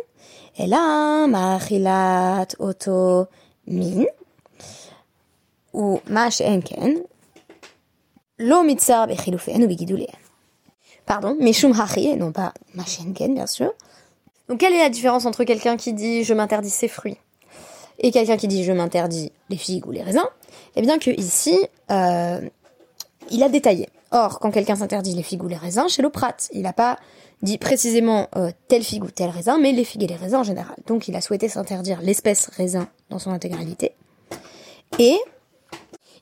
ela 0.58 1.28
machilat 1.28 2.56
oto 2.58 3.28
min 3.68 4.04
ou 5.72 6.00
mash 6.10 6.40
enken 6.40 7.04
lo 8.38 8.64
mitzar 8.64 9.06
bechilufenu 9.06 9.68
begidulehem. 9.68 10.25
Pardon, 11.06 11.36
Meshum 11.40 11.72
Hachi, 11.78 12.08
et 12.08 12.16
non 12.16 12.32
pas 12.32 12.52
Machenken, 12.74 13.34
bien 13.34 13.46
sûr. 13.46 13.72
Donc 14.48 14.60
quelle 14.60 14.74
est 14.74 14.82
la 14.82 14.90
différence 14.90 15.24
entre 15.24 15.44
quelqu'un 15.44 15.76
qui 15.76 15.92
dit 15.92 16.24
je 16.24 16.34
m'interdis 16.34 16.70
ces 16.70 16.88
fruits 16.88 17.16
et 17.98 18.10
quelqu'un 18.10 18.36
qui 18.36 18.48
dit 18.48 18.64
je 18.64 18.72
m'interdis 18.72 19.32
les 19.48 19.56
figues 19.56 19.86
ou 19.86 19.90
les 19.90 20.02
raisins 20.02 20.26
Eh 20.74 20.82
bien 20.82 20.98
que 20.98 21.10
ici, 21.10 21.58
euh, 21.90 22.40
il 23.30 23.42
a 23.42 23.48
détaillé. 23.48 23.88
Or, 24.12 24.38
quand 24.38 24.50
quelqu'un 24.50 24.76
s'interdit 24.76 25.14
les 25.14 25.22
figues 25.22 25.42
ou 25.42 25.48
les 25.48 25.56
raisins, 25.56 25.88
chez 25.88 26.02
l'oprat, 26.02 26.36
il 26.52 26.62
n'a 26.62 26.72
pas 26.72 26.98
dit 27.42 27.58
précisément 27.58 28.28
euh, 28.36 28.50
telle 28.68 28.82
figue 28.82 29.04
ou 29.04 29.10
tel 29.10 29.30
raisin, 29.30 29.58
mais 29.58 29.72
les 29.72 29.84
figues 29.84 30.04
et 30.04 30.06
les 30.06 30.16
raisins 30.16 30.36
en 30.36 30.44
général. 30.44 30.76
Donc 30.86 31.08
il 31.08 31.16
a 31.16 31.20
souhaité 31.20 31.48
s'interdire 31.48 32.00
l'espèce 32.02 32.48
raisin 32.56 32.88
dans 33.10 33.18
son 33.18 33.30
intégralité. 33.30 33.92
Et 34.98 35.18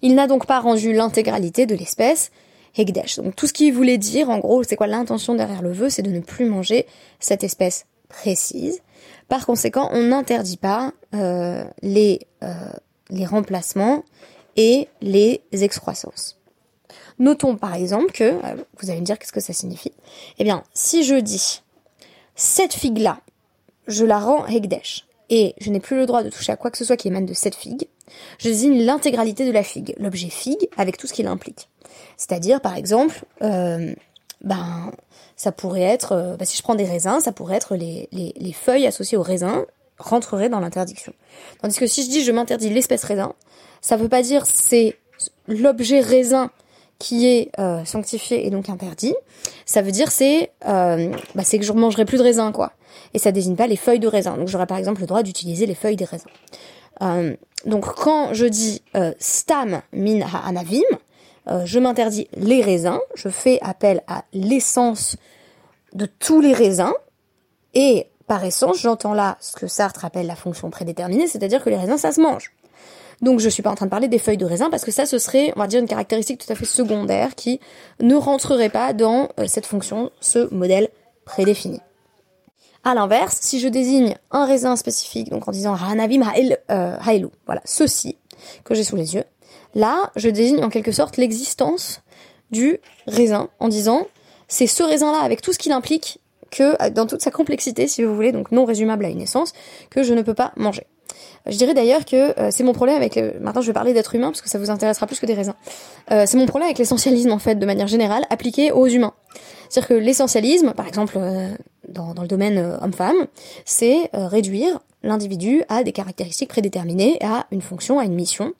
il 0.02 0.14
n'a 0.14 0.26
donc 0.26 0.46
pas 0.46 0.60
rendu 0.60 0.92
l'intégralité 0.92 1.66
de 1.66 1.74
l'espèce 1.74 2.30
Hegdesh. 2.76 3.16
Donc 3.16 3.36
tout 3.36 3.46
ce 3.46 3.52
qu'il 3.52 3.72
voulait 3.72 3.98
dire, 3.98 4.30
en 4.30 4.38
gros, 4.38 4.62
c'est 4.62 4.76
quoi 4.76 4.86
l'intention 4.86 5.34
derrière 5.34 5.62
le 5.62 5.72
vœu, 5.72 5.90
c'est 5.90 6.02
de 6.02 6.10
ne 6.10 6.20
plus 6.20 6.46
manger 6.46 6.86
cette 7.20 7.44
espèce 7.44 7.86
précise. 8.08 8.80
Par 9.28 9.46
conséquent, 9.46 9.88
on 9.92 10.02
n'interdit 10.02 10.56
pas 10.56 10.92
euh, 11.14 11.64
les, 11.82 12.20
euh, 12.42 12.54
les 13.10 13.26
remplacements 13.26 14.04
et 14.56 14.88
les 15.00 15.42
excroissances. 15.52 16.38
Notons 17.18 17.56
par 17.56 17.74
exemple 17.74 18.12
que, 18.12 18.24
euh, 18.24 18.64
vous 18.80 18.90
allez 18.90 19.00
me 19.00 19.04
dire 19.06 19.18
qu'est-ce 19.18 19.32
que 19.32 19.40
ça 19.40 19.52
signifie, 19.52 19.92
eh 20.38 20.44
bien, 20.44 20.62
si 20.74 21.04
je 21.04 21.14
dis, 21.14 21.62
cette 22.34 22.74
figue-là, 22.74 23.20
je 23.86 24.04
la 24.04 24.18
rends 24.18 24.46
Hegdesh, 24.46 25.06
et 25.30 25.54
je 25.60 25.70
n'ai 25.70 25.80
plus 25.80 25.96
le 25.96 26.06
droit 26.06 26.22
de 26.22 26.30
toucher 26.30 26.52
à 26.52 26.56
quoi 26.56 26.70
que 26.70 26.78
ce 26.78 26.84
soit 26.84 26.96
qui 26.96 27.08
émane 27.08 27.26
de 27.26 27.34
cette 27.34 27.54
figue, 27.54 27.86
je 28.38 28.48
désigne 28.48 28.84
l'intégralité 28.84 29.46
de 29.46 29.52
la 29.52 29.62
figue, 29.62 29.94
l'objet 29.98 30.28
figue, 30.28 30.68
avec 30.76 30.96
tout 30.96 31.06
ce 31.06 31.12
qu'il 31.12 31.26
implique. 31.26 31.68
C'est-à-dire, 32.16 32.60
par 32.60 32.76
exemple, 32.76 33.24
euh, 33.42 33.94
ben, 34.42 34.92
ça 35.36 35.52
pourrait 35.52 35.82
être, 35.82 36.12
euh, 36.12 36.36
ben, 36.36 36.44
si 36.44 36.56
je 36.56 36.62
prends 36.62 36.74
des 36.74 36.84
raisins, 36.84 37.20
ça 37.20 37.32
pourrait 37.32 37.56
être 37.56 37.76
les, 37.76 38.08
les, 38.12 38.32
les 38.36 38.52
feuilles 38.52 38.86
associées 38.86 39.18
aux 39.18 39.22
raisins 39.22 39.64
rentreraient 39.98 40.48
dans 40.48 40.60
l'interdiction. 40.60 41.12
Tandis 41.60 41.78
que 41.78 41.86
si 41.86 42.02
je 42.04 42.08
dis 42.08 42.24
je 42.24 42.32
m'interdis 42.32 42.70
l'espèce 42.70 43.04
raisin, 43.04 43.34
ça 43.80 43.96
veut 43.96 44.08
pas 44.08 44.22
dire 44.22 44.44
c'est 44.46 44.96
l'objet 45.46 46.00
raisin 46.00 46.50
qui 46.98 47.28
est 47.28 47.50
euh, 47.58 47.84
sanctifié 47.84 48.46
et 48.46 48.50
donc 48.50 48.68
interdit. 48.68 49.14
Ça 49.66 49.82
veut 49.82 49.92
dire 49.92 50.10
c'est 50.10 50.50
bah, 50.64 51.42
c'est 51.42 51.58
que 51.58 51.64
je 51.64 51.72
ne 51.72 51.78
mangerai 51.78 52.04
plus 52.04 52.18
de 52.18 52.22
raisin 52.22 52.50
quoi. 52.50 52.72
Et 53.12 53.18
ça 53.18 53.30
désigne 53.30 53.56
pas 53.56 53.66
les 53.66 53.76
feuilles 53.76 54.00
de 54.00 54.08
raisin. 54.08 54.36
Donc 54.36 54.48
j'aurais 54.48 54.66
par 54.66 54.78
exemple 54.78 55.00
le 55.00 55.06
droit 55.06 55.22
d'utiliser 55.22 55.66
les 55.66 55.74
feuilles 55.74 55.96
des 55.96 56.06
raisins. 56.06 57.36
Donc 57.66 57.86
quand 57.94 58.34
je 58.34 58.46
dis 58.46 58.82
stam 59.18 59.82
min 59.92 60.22
ha-anavim, 60.22 60.82
euh, 61.48 61.64
je 61.64 61.78
m'interdis 61.78 62.28
les 62.36 62.62
raisins, 62.62 62.98
je 63.14 63.28
fais 63.28 63.58
appel 63.62 64.02
à 64.06 64.24
l'essence 64.32 65.16
de 65.92 66.06
tous 66.06 66.40
les 66.40 66.52
raisins, 66.52 66.92
et 67.74 68.08
par 68.26 68.44
essence, 68.44 68.78
j'entends 68.78 69.14
là 69.14 69.36
ce 69.40 69.52
que 69.52 69.66
Sartre 69.66 70.04
appelle 70.04 70.26
la 70.26 70.36
fonction 70.36 70.70
prédéterminée, 70.70 71.26
c'est-à-dire 71.26 71.62
que 71.62 71.70
les 71.70 71.76
raisins, 71.76 71.98
ça 71.98 72.12
se 72.12 72.20
mange. 72.20 72.52
Donc 73.20 73.40
je 73.40 73.48
suis 73.48 73.62
pas 73.62 73.70
en 73.70 73.74
train 73.74 73.86
de 73.86 73.90
parler 73.90 74.08
des 74.08 74.18
feuilles 74.18 74.36
de 74.36 74.44
raisin 74.44 74.70
parce 74.70 74.84
que 74.84 74.90
ça 74.90 75.06
ce 75.06 75.18
serait, 75.18 75.52
on 75.56 75.60
va 75.60 75.66
dire, 75.66 75.80
une 75.80 75.86
caractéristique 75.86 76.44
tout 76.44 76.52
à 76.52 76.56
fait 76.56 76.64
secondaire 76.64 77.34
qui 77.34 77.60
ne 78.00 78.14
rentrerait 78.14 78.70
pas 78.70 78.92
dans 78.92 79.28
cette 79.46 79.66
fonction, 79.66 80.10
ce 80.20 80.52
modèle 80.52 80.88
prédéfini. 81.24 81.80
À 82.82 82.94
l'inverse, 82.94 83.38
si 83.40 83.60
je 83.60 83.68
désigne 83.68 84.16
un 84.30 84.44
raisin 84.44 84.76
spécifique, 84.76 85.30
donc 85.30 85.48
en 85.48 85.52
disant 85.52 85.74
Hanavim 85.74 86.22
euh, 86.70 86.96
Haelu, 87.06 87.28
voilà, 87.46 87.62
ceci 87.64 88.18
que 88.64 88.74
j'ai 88.74 88.84
sous 88.84 88.96
les 88.96 89.14
yeux, 89.14 89.24
là, 89.74 90.10
je 90.16 90.28
désigne 90.28 90.62
en 90.64 90.70
quelque 90.70 90.92
sorte 90.92 91.16
l'existence 91.16 92.02
du 92.50 92.78
raisin 93.06 93.48
en 93.58 93.68
disant 93.68 94.06
c'est 94.48 94.66
ce 94.66 94.82
raisin-là 94.82 95.18
avec 95.18 95.42
tout 95.42 95.52
ce 95.52 95.58
qu'il 95.58 95.72
implique 95.72 96.20
que 96.50 96.80
euh, 96.82 96.90
dans 96.90 97.06
toute 97.06 97.20
sa 97.20 97.30
complexité, 97.30 97.88
si 97.88 98.02
vous 98.02 98.14
voulez, 98.14 98.32
donc 98.32 98.52
non 98.52 98.64
résumable 98.64 99.04
à 99.04 99.08
une 99.08 99.20
essence, 99.20 99.52
que 99.90 100.02
je 100.02 100.14
ne 100.14 100.22
peux 100.22 100.34
pas 100.34 100.52
manger. 100.56 100.86
Je 101.46 101.56
dirais 101.56 101.74
d'ailleurs 101.74 102.04
que 102.04 102.38
euh, 102.40 102.50
c'est 102.50 102.64
mon 102.64 102.72
problème 102.72 102.96
avec. 102.96 103.16
Maintenant 103.40 103.60
je 103.60 103.66
vais 103.66 103.72
parler 103.72 103.92
d'être 103.92 104.14
humain 104.14 104.28
parce 104.28 104.40
que 104.40 104.48
ça 104.48 104.58
vous 104.58 104.70
intéressera 104.70 105.06
plus 105.06 105.20
que 105.20 105.26
des 105.26 105.34
raisins. 105.34 105.54
Euh, 106.10 106.24
c'est 106.26 106.38
mon 106.38 106.46
problème 106.46 106.66
avec 106.66 106.78
l'essentialisme 106.78 107.32
en 107.32 107.38
fait 107.38 107.56
de 107.56 107.66
manière 107.66 107.86
générale 107.86 108.24
appliqué 108.30 108.72
aux 108.72 108.86
humains. 108.86 109.12
C'est-à-dire 109.68 109.88
que 109.88 109.94
l'essentialisme, 109.94 110.72
par 110.72 110.86
exemple 110.86 111.18
dans, 111.88 112.14
dans, 112.14 112.22
le 112.22 112.28
domaine 112.28 112.78
homme-femme, 112.80 113.26
c'est 113.64 114.08
réduire 114.12 114.80
l'individu 115.04 115.62
a 115.68 115.84
des 115.84 115.92
caractéristiques 115.92 116.48
prédéterminées, 116.48 117.18
a 117.22 117.46
une 117.52 117.60
fonction, 117.60 117.98
a 117.98 118.04
une 118.04 118.14
mission. 118.14 118.54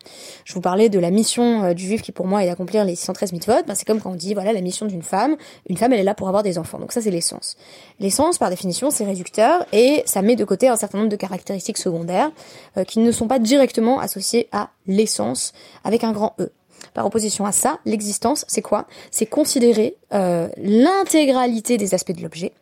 Je 0.45 0.55
vous 0.55 0.61
parlais 0.61 0.89
de 0.89 0.99
la 0.99 1.11
mission 1.11 1.65
euh, 1.65 1.75
du 1.75 1.85
juif 1.85 2.03
qui 2.03 2.13
pour 2.13 2.27
moi 2.27 2.45
est 2.45 2.47
d'accomplir 2.47 2.85
les 2.85 2.95
613 2.95 3.33
mitzvot. 3.33 3.53
Ben, 3.67 3.75
c'est 3.75 3.87
comme 3.87 4.01
quand 4.01 4.13
on 4.13 4.15
dit 4.15 4.35
voilà 4.35 4.53
la 4.53 4.61
mission 4.61 4.87
d'une 4.87 5.03
femme. 5.03 5.37
Une 5.69 5.77
femme 5.77 5.93
elle 5.93 6.01
est 6.01 6.05
là 6.05 6.15
pour 6.15 6.29
avoir 6.29 6.43
des 6.43 6.59
enfants. 6.59 6.79
Donc 6.79 6.93
ça 6.93 7.01
c'est 7.01 7.11
l'essence. 7.11 7.57
L'essence 7.99 8.39
par 8.39 8.51
définition 8.51 8.91
c'est 8.91 9.05
réducteur 9.05 9.67
et 9.73 10.03
ça 10.07 10.23
met 10.23 10.37
de 10.37 10.45
côté 10.45 10.69
un 10.69 10.77
certain 10.77 10.99
nombre 10.99 11.11
de 11.11 11.17
caractéristiques 11.17 11.79
secondaires 11.79 12.31
euh, 12.77 12.85
qui 12.85 13.01
ne 13.01 13.11
sont 13.11 13.27
pas 13.27 13.39
directement 13.39 13.99
associées 13.99 14.49
à 14.53 14.71
l'essence 14.87 15.53
avec 15.83 16.05
un 16.05 16.13
grand 16.13 16.35
E. 16.39 16.53
Par 16.93 17.07
opposition 17.07 17.47
à 17.47 17.53
ça, 17.53 17.79
l'existence, 17.87 18.45
c'est 18.47 18.63
quoi? 18.63 18.87
C'est 19.11 19.27
considérer 19.27 19.97
euh, 20.13 20.49
l'intégralité 20.59 21.79
des 21.79 21.95
aspects 21.95 22.13
de 22.13 22.23
l'objet 22.23 22.53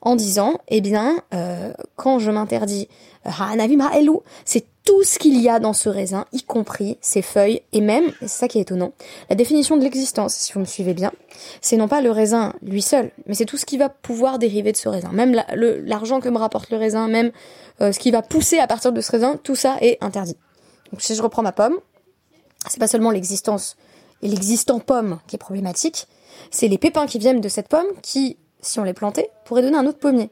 en 0.00 0.16
disant, 0.16 0.58
eh 0.68 0.80
bien, 0.80 1.22
euh, 1.34 1.72
quand 1.96 2.18
je 2.18 2.30
m'interdis 2.30 2.88
c'est 4.44 4.64
tout 4.84 5.02
ce 5.02 5.18
qu'il 5.18 5.38
y 5.38 5.50
a 5.50 5.58
dans 5.58 5.74
ce 5.74 5.88
raisin, 5.90 6.24
y 6.32 6.42
compris 6.42 6.96
ses 7.02 7.20
feuilles, 7.20 7.60
et 7.72 7.80
même, 7.80 8.06
et 8.06 8.12
c'est 8.22 8.28
ça 8.28 8.48
qui 8.48 8.58
est 8.58 8.62
étonnant, 8.62 8.92
la 9.28 9.36
définition 9.36 9.76
de 9.76 9.82
l'existence, 9.82 10.34
si 10.34 10.52
vous 10.52 10.60
me 10.60 10.64
suivez 10.64 10.94
bien, 10.94 11.12
c'est 11.60 11.76
non 11.76 11.88
pas 11.88 12.00
le 12.00 12.10
raisin 12.10 12.54
lui 12.62 12.80
seul, 12.80 13.10
mais 13.26 13.34
c'est 13.34 13.44
tout 13.44 13.58
ce 13.58 13.66
qui 13.66 13.76
va 13.76 13.90
pouvoir 13.90 14.38
dériver 14.38 14.72
de 14.72 14.78
ce 14.78 14.88
raisin. 14.88 15.10
Même 15.12 15.42
l'argent 15.84 16.20
que 16.20 16.28
me 16.30 16.38
rapporte 16.38 16.70
le 16.70 16.78
raisin, 16.78 17.06
même 17.08 17.32
euh, 17.82 17.92
ce 17.92 17.98
qui 17.98 18.10
va 18.10 18.22
pousser 18.22 18.58
à 18.58 18.66
partir 18.66 18.92
de 18.92 19.00
ce 19.02 19.12
raisin, 19.12 19.38
tout 19.42 19.56
ça 19.56 19.76
est 19.82 19.98
interdit. 20.00 20.36
Donc 20.92 21.02
si 21.02 21.14
je 21.14 21.22
reprends 21.22 21.42
ma 21.42 21.52
pomme, 21.52 21.76
c'est 22.68 22.80
pas 22.80 22.88
seulement 22.88 23.10
l'existence 23.10 23.76
et 24.22 24.28
l'existant 24.28 24.80
pomme 24.80 25.18
qui 25.26 25.36
est 25.36 25.38
problématique, 25.38 26.06
c'est 26.50 26.68
les 26.68 26.78
pépins 26.78 27.06
qui 27.06 27.18
viennent 27.18 27.40
de 27.40 27.48
cette 27.48 27.68
pomme 27.68 27.86
qui 28.02 28.38
si 28.60 28.80
on 28.80 28.84
les 28.84 28.94
plantait, 28.94 29.30
pourrait 29.44 29.62
donner 29.62 29.76
un 29.76 29.86
autre 29.86 29.98
pommier, 29.98 30.30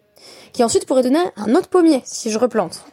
qui 0.52 0.64
ensuite 0.64 0.86
pourrait 0.86 1.02
donner 1.02 1.18
un 1.36 1.54
autre 1.54 1.68
pommier 1.68 2.02
si 2.04 2.30
je 2.30 2.38
replante. 2.38 2.84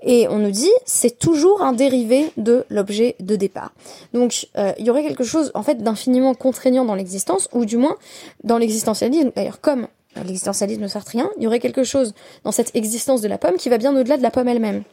Et 0.00 0.28
on 0.28 0.38
nous 0.38 0.52
dit, 0.52 0.70
c'est 0.84 1.18
toujours 1.18 1.62
un 1.62 1.72
dérivé 1.72 2.30
de 2.36 2.64
l'objet 2.70 3.16
de 3.18 3.34
départ. 3.34 3.72
Donc, 4.12 4.48
euh, 4.56 4.72
il 4.78 4.86
y 4.86 4.90
aurait 4.90 5.02
quelque 5.02 5.24
chose, 5.24 5.50
en 5.54 5.62
fait, 5.64 5.82
d'infiniment 5.82 6.34
contraignant 6.34 6.84
dans 6.84 6.94
l'existence, 6.94 7.48
ou 7.52 7.64
du 7.64 7.76
moins 7.76 7.96
dans 8.44 8.58
l'existentialisme, 8.58 9.32
d'ailleurs, 9.34 9.60
comme 9.60 9.88
l'existentialisme 10.14 10.86
sartrien, 10.88 11.28
il 11.36 11.42
y 11.42 11.46
aurait 11.46 11.58
quelque 11.58 11.84
chose 11.84 12.14
dans 12.44 12.52
cette 12.52 12.74
existence 12.76 13.20
de 13.20 13.28
la 13.28 13.38
pomme 13.38 13.56
qui 13.56 13.68
va 13.68 13.78
bien 13.78 13.96
au-delà 13.96 14.16
de 14.16 14.22
la 14.22 14.30
pomme 14.30 14.48
elle-même, 14.48 14.84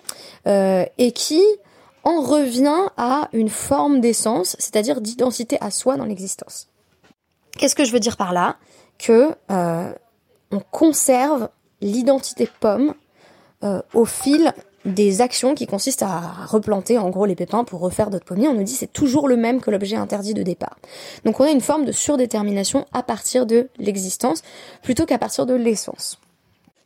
euh, 0.47 0.85
et 0.97 1.11
qui 1.11 1.41
en 2.03 2.21
revient 2.21 2.87
à 2.97 3.29
une 3.33 3.49
forme 3.49 3.99
d'essence, 3.99 4.55
c'est-à-dire 4.59 5.01
d'identité 5.01 5.57
à 5.61 5.71
soi 5.71 5.97
dans 5.97 6.05
l'existence. 6.05 6.67
Qu'est-ce 7.57 7.75
que 7.75 7.85
je 7.85 7.91
veux 7.91 7.99
dire 7.99 8.17
par 8.17 8.33
là? 8.33 8.57
Que 8.97 9.31
euh, 9.51 9.93
on 10.51 10.59
conserve 10.59 11.49
l'identité 11.81 12.49
pomme 12.59 12.93
euh, 13.63 13.81
au 13.93 14.05
fil 14.05 14.53
des 14.85 15.21
actions 15.21 15.55
qui 15.55 15.65
consistent 15.65 16.03
à 16.03 16.19
replanter 16.45 16.97
en 16.97 17.09
gros 17.09 17.25
les 17.25 17.35
pépins 17.35 17.63
pour 17.63 17.79
refaire 17.79 18.09
d'autres 18.09 18.25
pommiers. 18.25 18.47
On 18.47 18.53
nous 18.53 18.63
dit 18.63 18.73
c'est 18.73 18.91
toujours 18.91 19.27
le 19.27 19.35
même 19.35 19.59
que 19.59 19.71
l'objet 19.71 19.95
interdit 19.95 20.33
de 20.33 20.43
départ. 20.43 20.77
Donc 21.25 21.39
on 21.39 21.43
a 21.43 21.49
une 21.49 21.61
forme 21.61 21.85
de 21.85 21.91
surdétermination 21.91 22.85
à 22.93 23.01
partir 23.01 23.45
de 23.45 23.69
l'existence 23.77 24.43
plutôt 24.83 25.05
qu'à 25.05 25.17
partir 25.17 25.45
de 25.45 25.55
l'essence. 25.55 26.19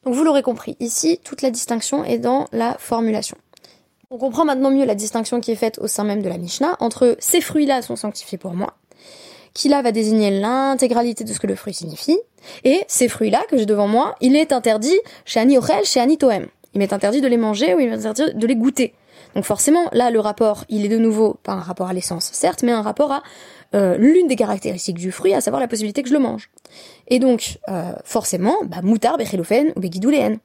Donc 0.06 0.14
vous 0.14 0.24
l'aurez 0.24 0.44
compris, 0.44 0.78
ici 0.80 1.20
toute 1.24 1.42
la 1.42 1.52
distinction 1.52 2.06
est 2.06 2.20
dans 2.20 2.48
la 2.54 2.78
formulation. 2.80 3.38
On 4.12 4.18
comprend 4.18 4.46
maintenant 4.46 4.72
mieux 4.72 4.86
la 4.86 4.96
distinction 4.96 5.42
qui 5.42 5.52
est 5.52 5.56
faite 5.56 5.78
au 5.80 5.88
sein 5.88 6.06
même 6.06 6.22
de 6.22 6.30
la 6.30 6.38
Mishnah 6.38 6.78
entre 6.80 7.18
ces 7.20 7.42
fruits-là 7.42 7.82
sont 7.82 7.98
sanctifiés 7.98 8.38
pour 8.38 8.54
moi 8.54 8.76
qui 9.54 9.70
là 9.70 9.82
va 9.82 9.92
désigner 9.92 10.32
l'intégralité 10.32 11.24
de 11.24 11.34
ce 11.34 11.40
que 11.40 11.48
le 11.48 11.56
fruit 11.56 11.74
signifie. 11.74 12.20
Et 12.64 12.84
ces 12.88 13.08
fruits-là 13.08 13.44
que 13.50 13.58
j'ai 13.58 13.66
devant 13.66 13.88
moi, 13.88 14.16
il 14.22 14.36
est 14.36 14.52
interdit 14.52 14.98
chez 15.26 15.40
Ani 15.40 15.58
Ochel, 15.58 15.86
chez 15.86 16.00
Ani 16.00 16.18
Toem. 16.18 16.48
Il 16.74 16.80
m'est 16.80 16.94
interdit 16.94 17.22
de 17.22 17.28
les 17.28 17.38
manger 17.38 17.74
ou 17.74 17.80
il 17.80 17.90
m'est 17.90 18.06
interdit 18.06 18.34
de 18.36 18.48
les 18.48 18.56
goûter. 18.56 18.94
Donc 19.36 19.46
forcément, 19.46 19.90
là, 19.92 20.10
le 20.12 20.20
rapport, 20.20 20.66
il 20.70 20.86
est 20.86 20.90
de 20.90 20.98
nouveau 20.98 21.38
pas 21.44 21.54
un 21.54 21.60
rapport 21.60 21.88
à 21.88 21.94
l'essence, 21.94 22.30
certes, 22.32 22.64
mais 22.64 22.72
un 22.72 22.82
rapport 22.82 23.12
à 23.12 23.24
euh, 23.76 23.98
l'une 23.98 24.28
des 24.28 24.36
caractéristiques 24.36 24.98
du 24.98 25.12
fruit, 25.12 25.34
à 25.34 25.42
savoir 25.42 25.60
la 25.60 25.68
possibilité 25.68 26.02
que 26.02 26.10
je 26.10 26.14
le 26.14 26.20
mange. 26.20 26.50
Et 27.08 27.20
donc, 27.20 27.60
euh, 27.70 27.92
forcément, 28.04 28.56
bah, 28.66 28.78
moutarde, 28.82 29.20
béchélophène 29.20 29.72
ou 29.76 29.80
béguidouléenne. 29.80 30.40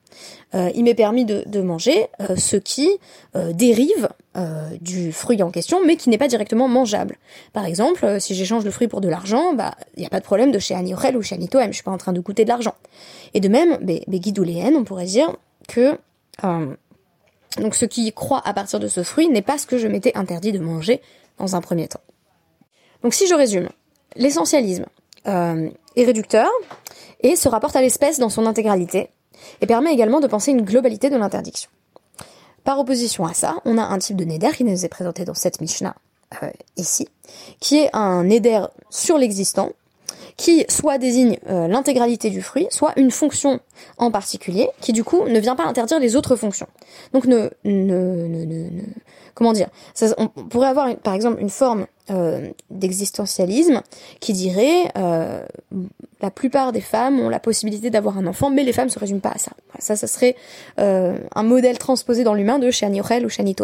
Euh, 0.55 0.71
il 0.75 0.85
m'est 0.85 0.95
permis 0.95 1.25
de, 1.25 1.61
manger 1.63 2.09
ce 2.37 2.57
qui 2.57 2.91
dérive 3.35 4.09
du 4.81 5.13
fruit 5.13 5.43
en 5.43 5.51
question, 5.51 5.81
mais 5.85 5.97
qui 5.97 6.11
n'est 6.11 6.19
pas 6.19 6.29
directement 6.29 6.69
mangeable. 6.69 7.17
Par 7.53 7.65
exemple, 7.65 8.21
si 8.21 8.35
j'échange 8.35 8.65
le 8.65 8.71
fruit 8.71 8.89
pour 8.89 9.01
de 9.01 9.09
l'argent, 9.09 9.55
bah 9.55 9.75
il 9.97 10.01
n'y 10.01 10.07
a 10.07 10.11
pas 10.11 10.21
de 10.21 10.25
problème 10.25 10.53
de 10.53 10.59
chez 10.59 10.75
Aniorel 10.75 11.17
ou 11.17 11.23
chez 11.23 11.37
Anitoem, 11.37 11.69
je 11.69 11.77
suis 11.77 11.83
pas 11.83 11.91
en 11.91 11.97
train 11.97 12.13
de 12.13 12.21
goûter 12.21 12.45
de 12.45 12.51
l'argent. 12.51 12.75
Et 13.33 13.41
de 13.41 13.49
même, 13.49 13.79
béguidouléenne, 14.07 14.77
on 14.77 14.85
pourrait 14.85 15.07
dire 15.07 15.35
que 15.69 15.97
donc 16.43 17.75
ce 17.75 17.85
qui 17.85 18.13
croît 18.13 18.43
à 18.45 18.53
partir 18.53 18.81
de 18.81 18.89
ce 18.89 19.03
fruit 19.03 19.29
n'est 19.29 19.43
pas 19.43 19.59
ce 19.59 19.67
que 19.67 19.79
je 19.79 19.89
m'étais 19.89 20.17
interdit 20.17 20.53
de 20.53 20.59
manger 20.59 21.01
dans 21.39 21.57
un 21.57 21.61
premier 21.61 21.89
temps. 21.89 22.01
Donc 23.03 23.15
si 23.15 23.27
je 23.27 23.35
résume, 23.35 23.69
l'essentialisme 24.17 24.87
euh, 25.27 25.71
est 25.97 26.05
réducteur 26.05 26.49
et 27.21 27.37
se 27.37 27.49
rapporte 27.49 27.77
à 27.77 27.81
l'espèce 27.81 28.19
dans 28.19 28.29
son 28.29 28.47
intégralité 28.47 29.11
et 29.61 29.67
permet 29.67 29.93
également 29.93 30.21
de 30.21 30.27
penser 30.27 30.51
une 30.51 30.63
globalité 30.63 31.11
de 31.11 31.17
l'interdiction. 31.17 31.71
Par 32.65 32.79
opposition 32.79 33.27
à 33.27 33.35
ça, 33.35 33.57
on 33.65 33.79
a 33.79 33.83
un 33.83 33.99
type 33.99 34.17
de 34.17 34.25
neder 34.25 34.53
qui 34.57 34.65
nous 34.65 34.85
est 34.85 34.89
présenté 34.89 35.25
dans 35.25 35.35
cette 35.35 35.61
Mishnah 35.61 35.95
euh, 36.43 36.51
ici, 36.77 37.09
qui 37.61 37.79
est 37.79 37.91
un 37.93 38.25
neder 38.25 38.65
sur 38.91 39.19
l'existant, 39.19 39.73
qui 40.37 40.65
soit 40.69 40.99
désigne 40.99 41.39
euh, 41.49 41.69
l'intégralité 41.69 42.31
du 42.31 42.43
fruit, 42.43 42.67
soit 42.71 42.93
une 42.97 43.11
fonction 43.11 43.61
en 43.99 44.11
particulier, 44.11 44.69
qui 44.81 44.93
du 44.93 45.05
coup 45.05 45.25
ne 45.29 45.39
vient 45.39 45.57
pas 45.57 45.65
interdire 45.65 46.01
les 46.01 46.17
autres 46.17 46.37
fonctions. 46.37 46.67
Donc 47.13 47.27
ne, 47.27 47.51
ne, 47.65 48.27
ne, 48.27 48.45
ne 48.45 48.83
comment 49.35 49.53
dire, 49.53 49.69
on 50.19 50.29
pourrait 50.29 50.69
avoir 50.69 50.95
par 50.97 51.15
exemple 51.15 51.41
une 51.41 51.51
forme 51.51 51.87
euh, 52.11 52.51
d'existentialisme 52.71 53.83
qui 54.21 54.33
dirait 54.33 54.93
euh, 54.97 55.45
la 56.21 56.31
plupart 56.31 56.73
des 56.73 56.81
femmes 56.81 57.21
ont 57.21 57.29
la 57.29 57.41
possibilité 57.41 57.91
d'avoir 57.91 58.19
un 58.19 58.27
enfant, 58.27 58.51
mais 58.51 58.63
les 58.63 58.73
femmes 58.73 58.91
se 58.91 58.99
résument 58.99 59.21
pas 59.21 59.33
à 59.33 59.39
ça. 59.39 59.53
Ça, 59.79 59.97
ça 59.97 60.07
serait 60.07 60.37
euh, 60.79 61.19
un 61.35 61.43
modèle 61.43 61.79
transposé 61.79 62.25
dans 62.25 62.35
l'humain 62.35 62.59
de 62.59 62.71
Shani 62.71 63.01
ou 63.01 63.29
Shani 63.29 63.57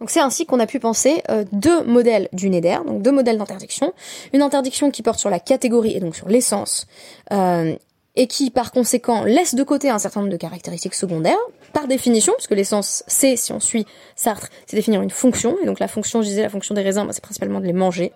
Donc 0.00 0.10
c'est 0.10 0.20
ainsi 0.20 0.44
qu'on 0.44 0.60
a 0.60 0.66
pu 0.66 0.78
penser 0.78 1.22
euh, 1.30 1.44
deux 1.52 1.82
modèles 1.84 2.28
du 2.32 2.50
Neder, 2.50 2.78
donc 2.86 3.02
deux 3.02 3.12
modèles 3.12 3.38
d'interdiction. 3.38 3.94
Une 4.32 4.42
interdiction 4.42 4.90
qui 4.90 5.02
porte 5.02 5.18
sur 5.18 5.30
la 5.30 5.40
catégorie 5.40 5.96
et 5.96 6.00
donc 6.00 6.14
sur 6.14 6.28
l'essence, 6.28 6.86
euh, 7.32 7.74
et 8.14 8.26
qui 8.26 8.50
par 8.50 8.72
conséquent 8.72 9.24
laisse 9.24 9.54
de 9.54 9.62
côté 9.62 9.88
un 9.90 9.98
certain 9.98 10.20
nombre 10.20 10.32
de 10.32 10.36
caractéristiques 10.36 10.94
secondaires, 10.94 11.38
par 11.72 11.86
définition, 11.86 12.32
puisque 12.36 12.52
l'essence 12.52 13.04
c'est, 13.06 13.36
si 13.36 13.52
on 13.52 13.60
suit 13.60 13.86
Sartre, 14.16 14.48
c'est 14.66 14.76
définir 14.76 15.02
une 15.02 15.10
fonction, 15.10 15.56
et 15.62 15.66
donc 15.66 15.78
la 15.78 15.88
fonction, 15.88 16.22
je 16.22 16.28
disais 16.28 16.42
la 16.42 16.48
fonction 16.50 16.74
des 16.74 16.82
raisins, 16.82 17.04
bah, 17.06 17.12
c'est 17.12 17.22
principalement 17.22 17.60
de 17.60 17.66
les 17.66 17.72
manger, 17.72 18.12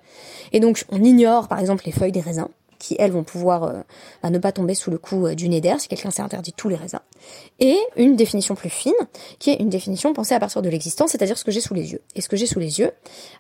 et 0.53 0.61
donc 0.61 0.85
on 0.91 1.03
ignore 1.03 1.49
par 1.49 1.61
exemple 1.61 1.85
les 1.87 1.93
feuilles 1.93 2.13
des 2.13 2.21
raisins, 2.21 2.49
qui 2.81 2.97
elles 2.99 3.13
vont 3.13 3.23
pouvoir 3.23 3.65
euh, 3.65 3.73
bah, 4.25 4.31
ne 4.31 4.39
pas 4.39 4.51
tomber 4.51 4.75
sous 4.75 4.91
le 4.91 4.99
coup 4.99 5.27
euh, 5.27 5.35
du 5.37 5.49
neder 5.49 5.77
si 5.79 5.87
quelqu'un 5.87 6.11
s'est 6.11 6.23
interdit 6.23 6.53
tous 6.53 6.69
les 6.69 6.75
raisins. 6.75 6.99
Et 7.61 7.77
une 7.97 8.17
définition 8.17 8.57
plus 8.57 8.71
fine, 8.71 8.93
qui 9.39 9.51
est 9.51 9.61
une 9.61 9.69
définition 9.69 10.13
pensée 10.13 10.35
à 10.35 10.41
partir 10.41 10.63
de 10.63 10.69
l'existence, 10.69 11.13
c'est-à-dire 11.13 11.39
ce 11.39 11.45
que 11.45 11.53
j'ai 11.53 11.61
sous 11.61 11.75
les 11.75 11.93
yeux. 11.93 12.01
Et 12.17 12.21
ce 12.21 12.29
que 12.29 12.37
j'ai 12.37 12.47
sous 12.47 12.59
les 12.59 12.81
yeux, 12.81 12.91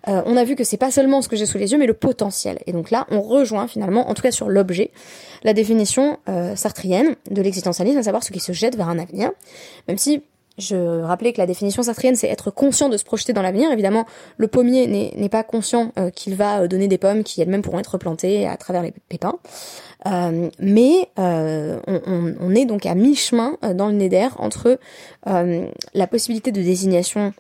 euh, 0.07 0.23
on 0.27 0.37
a 0.37 0.45
vu 0.45 0.55
que 0.55 0.63
c'est 0.63 0.77
pas 0.77 0.93
seulement 0.93 1.23
ce 1.23 1.29
que 1.29 1.37
j'ai 1.37 1.47
sous 1.47 1.59
les 1.59 1.73
yeux, 1.73 1.79
mais 1.79 1.87
le 1.87 1.95
potentiel. 1.95 2.61
Et 2.67 2.73
donc 2.73 2.91
là, 2.91 3.07
on 3.11 3.23
rejoint 3.23 3.67
finalement, 3.67 4.09
en 4.09 4.15
tout 4.15 4.23
cas 4.23 4.31
sur 4.31 4.49
l'objet, 4.49 4.93
la 5.43 5.55
définition 5.55 6.19
sartrienne 6.55 7.17
de 7.31 7.41
l'existentialisme, 7.41 7.99
à 7.99 8.03
savoir 8.03 8.23
ce 8.23 8.31
qui 8.31 8.41
se 8.41 8.53
jette 8.53 8.77
vers 8.77 8.89
un 8.89 8.99
avenir, 8.99 9.31
même 9.89 9.97
si 9.97 10.23
je 10.61 11.03
rappelais 11.03 11.33
que 11.33 11.39
la 11.39 11.47
définition 11.47 11.83
sartrienne, 11.83 12.17
c'est 12.17 12.29
être 12.29 12.51
conscient 12.51 12.89
de 12.89 12.97
se 12.97 13.05
projeter 13.05 13.33
dans 13.33 13.43
l'avenir. 13.43 13.71
Évidemment, 13.73 14.07
le 14.37 14.49
pommier 14.49 15.13
n'est 15.17 15.29
pas 15.29 15.43
conscient 15.43 15.93
euh, 15.99 16.11
qu'il 16.11 16.35
va 16.35 16.61
euh, 16.61 16.69
donner 16.69 16.89
des 16.89 16.99
pommes 16.99 17.25
qui 17.25 17.41
elles-mêmes 17.41 17.63
pourront 17.63 17.79
être 17.79 17.99
plantées 17.99 18.47
à 18.47 18.57
travers 18.57 18.83
les 18.83 18.93
pépins. 19.09 19.39
Euh, 20.07 20.49
mais 20.59 21.09
on, 21.17 22.35
on, 22.41 22.55
est 22.55 22.65
donc 22.65 22.87
à 22.87 22.95
mi-chemin 22.95 23.59
dans 23.75 23.89
le 23.89 23.95
Neder 23.95 24.29
entre 24.39 24.79
la 25.27 26.07
possibilité 26.07 26.53
de 26.53 26.63
désignation 26.63 27.35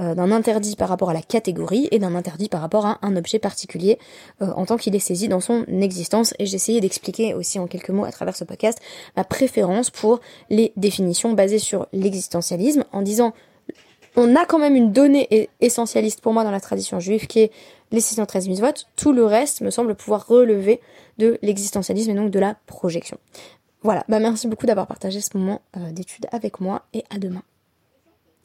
euh, 0.00 0.14
d'un 0.14 0.32
interdit 0.32 0.76
par 0.76 0.88
rapport 0.88 1.10
à 1.10 1.14
la 1.14 1.22
catégorie 1.22 1.88
et 1.90 1.98
d'un 1.98 2.14
interdit 2.14 2.48
par 2.48 2.60
rapport 2.60 2.86
à 2.86 2.98
un 3.02 3.16
objet 3.16 3.38
particulier 3.38 3.98
euh, 4.40 4.46
en 4.56 4.64
tant 4.64 4.76
qu'il 4.76 4.94
est 4.94 5.00
saisi 5.00 5.28
dans 5.28 5.40
son 5.40 5.64
existence. 5.66 6.34
Et 6.38 6.46
j'ai 6.46 6.56
essayé 6.56 6.80
d'expliquer 6.80 7.34
aussi 7.34 7.58
en 7.58 7.66
quelques 7.66 7.90
mots 7.90 8.04
à 8.04 8.12
travers 8.12 8.36
ce 8.36 8.44
podcast 8.44 8.80
ma 9.16 9.24
préférence 9.24 9.90
pour 9.90 10.20
les 10.50 10.72
définitions 10.76 11.32
basées 11.32 11.58
sur 11.58 11.86
l'existentialisme 11.92 12.84
en 12.92 13.02
disant 13.02 13.34
on 14.16 14.36
a 14.36 14.44
quand 14.44 14.58
même 14.58 14.76
une 14.76 14.92
donnée 14.92 15.48
essentialiste 15.60 16.20
pour 16.20 16.32
moi 16.32 16.44
dans 16.44 16.50
la 16.50 16.60
tradition 16.60 17.00
juive 17.00 17.26
qui 17.26 17.40
est 17.40 17.52
les 17.92 18.00
613 18.00 18.48
mitzvot. 18.48 18.66
Tout 18.96 19.12
le 19.12 19.24
reste 19.24 19.62
me 19.62 19.70
semble 19.70 19.94
pouvoir 19.94 20.26
relever 20.26 20.80
de 21.18 21.38
l'existentialisme 21.42 22.10
et 22.10 22.14
donc 22.14 22.30
de 22.30 22.38
la 22.38 22.56
projection. 22.66 23.18
Voilà, 23.82 24.04
bah 24.08 24.20
merci 24.20 24.46
beaucoup 24.48 24.66
d'avoir 24.66 24.86
partagé 24.86 25.20
ce 25.20 25.36
moment 25.36 25.60
euh, 25.76 25.90
d'étude 25.90 26.26
avec 26.30 26.60
moi 26.60 26.82
et 26.92 27.04
à 27.10 27.18
demain. 27.18 27.42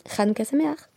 Chanukah 0.09 0.45
Sameach 0.45 0.89